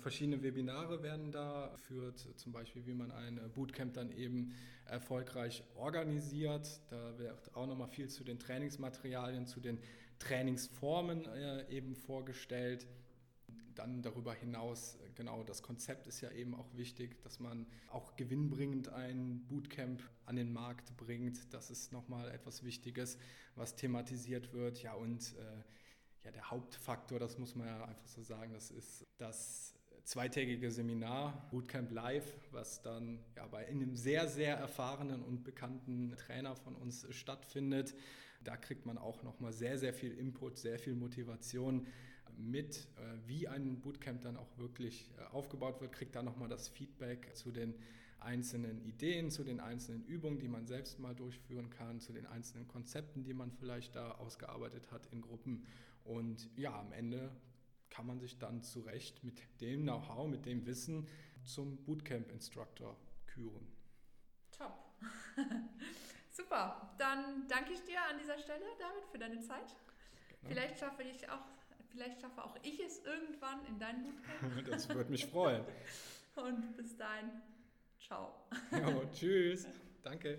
Verschiedene 0.00 0.42
Webinare 0.42 1.04
werden 1.04 1.30
da 1.30 1.70
geführt, 1.72 2.26
zum 2.34 2.50
Beispiel 2.50 2.84
wie 2.86 2.94
man 2.94 3.12
ein 3.12 3.38
Bootcamp 3.54 3.94
dann 3.94 4.10
eben 4.10 4.52
erfolgreich 4.86 5.62
organisiert. 5.76 6.80
Da 6.88 7.16
wird 7.16 7.54
auch 7.54 7.66
nochmal 7.68 7.86
viel 7.86 8.08
zu 8.08 8.24
den 8.24 8.40
Trainingsmaterialien, 8.40 9.46
zu 9.46 9.60
den 9.60 9.78
Trainingsformen 10.18 11.26
äh, 11.26 11.68
eben 11.68 11.94
vorgestellt. 11.94 12.86
Dann 13.74 14.02
darüber 14.02 14.34
hinaus, 14.34 14.96
äh, 14.96 15.10
genau, 15.14 15.44
das 15.44 15.62
Konzept 15.62 16.06
ist 16.06 16.20
ja 16.20 16.30
eben 16.32 16.54
auch 16.54 16.66
wichtig, 16.74 17.20
dass 17.22 17.38
man 17.38 17.66
auch 17.88 18.16
gewinnbringend 18.16 18.88
ein 18.88 19.44
Bootcamp 19.46 20.02
an 20.26 20.36
den 20.36 20.52
Markt 20.52 20.96
bringt. 20.96 21.52
Das 21.54 21.70
ist 21.70 21.92
nochmal 21.92 22.30
etwas 22.30 22.64
Wichtiges, 22.64 23.18
was 23.54 23.76
thematisiert 23.76 24.52
wird. 24.52 24.82
Ja, 24.82 24.94
und 24.94 25.34
äh, 25.36 26.24
ja, 26.24 26.32
der 26.32 26.50
Hauptfaktor, 26.50 27.18
das 27.18 27.38
muss 27.38 27.54
man 27.54 27.68
ja 27.68 27.84
einfach 27.84 28.08
so 28.08 28.22
sagen, 28.22 28.52
das 28.52 28.70
ist 28.70 29.06
das 29.16 29.74
zweitägige 30.08 30.70
Seminar 30.70 31.48
Bootcamp 31.50 31.92
Live, 31.92 32.32
was 32.50 32.80
dann 32.80 33.18
ja, 33.36 33.46
bei 33.46 33.66
einem 33.66 33.94
sehr, 33.94 34.26
sehr 34.26 34.56
erfahrenen 34.56 35.22
und 35.22 35.44
bekannten 35.44 36.16
Trainer 36.16 36.56
von 36.56 36.74
uns 36.74 37.06
stattfindet. 37.10 37.94
Da 38.48 38.56
kriegt 38.56 38.86
man 38.86 38.96
auch 38.96 39.22
nochmal 39.22 39.52
sehr, 39.52 39.76
sehr 39.76 39.92
viel 39.92 40.10
Input, 40.12 40.56
sehr 40.56 40.78
viel 40.78 40.94
Motivation 40.94 41.86
mit, 42.38 42.88
äh, 42.96 43.28
wie 43.28 43.46
ein 43.46 43.78
Bootcamp 43.82 44.22
dann 44.22 44.38
auch 44.38 44.56
wirklich 44.56 45.10
äh, 45.18 45.24
aufgebaut 45.34 45.82
wird, 45.82 45.92
kriegt 45.92 46.16
da 46.16 46.22
nochmal 46.22 46.48
das 46.48 46.66
Feedback 46.66 47.36
zu 47.36 47.50
den 47.50 47.74
einzelnen 48.20 48.80
Ideen, 48.86 49.30
zu 49.30 49.44
den 49.44 49.60
einzelnen 49.60 50.02
Übungen, 50.06 50.38
die 50.38 50.48
man 50.48 50.66
selbst 50.66 50.98
mal 50.98 51.14
durchführen 51.14 51.68
kann, 51.68 52.00
zu 52.00 52.14
den 52.14 52.24
einzelnen 52.24 52.66
Konzepten, 52.68 53.22
die 53.22 53.34
man 53.34 53.52
vielleicht 53.52 53.94
da 53.94 54.12
ausgearbeitet 54.12 54.90
hat 54.90 55.04
in 55.12 55.20
Gruppen. 55.20 55.66
Und 56.04 56.48
ja, 56.56 56.80
am 56.80 56.90
Ende 56.92 57.30
kann 57.90 58.06
man 58.06 58.18
sich 58.18 58.38
dann 58.38 58.62
zu 58.62 58.80
Recht 58.80 59.24
mit 59.24 59.42
dem 59.60 59.82
Know-how, 59.82 60.26
mit 60.26 60.46
dem 60.46 60.64
Wissen 60.64 61.06
zum 61.44 61.76
Bootcamp-Instructor 61.84 62.96
küren. 63.26 63.66
Top. 64.52 64.72
Super, 66.38 66.88
dann 66.98 67.48
danke 67.48 67.72
ich 67.72 67.82
dir 67.82 67.98
an 68.08 68.16
dieser 68.16 68.38
Stelle, 68.38 68.64
David, 68.78 69.04
für 69.10 69.18
deine 69.18 69.40
Zeit. 69.40 69.74
Genau. 70.40 70.52
Vielleicht 70.54 70.78
schaffe 70.78 71.02
ich 71.02 71.28
auch, 71.28 71.42
vielleicht 71.90 72.20
schaffe 72.20 72.44
auch 72.44 72.54
ich 72.62 72.78
es 72.78 73.04
irgendwann 73.04 73.66
in 73.66 73.76
dein 73.80 74.04
Bootcamp. 74.04 74.66
das 74.70 74.88
würde 74.88 75.10
mich 75.10 75.26
freuen. 75.26 75.64
Und 76.36 76.76
bis 76.76 76.96
dahin, 76.96 77.42
ciao. 77.98 78.32
Jo, 78.70 79.02
tschüss. 79.12 79.66
Danke. 80.04 80.38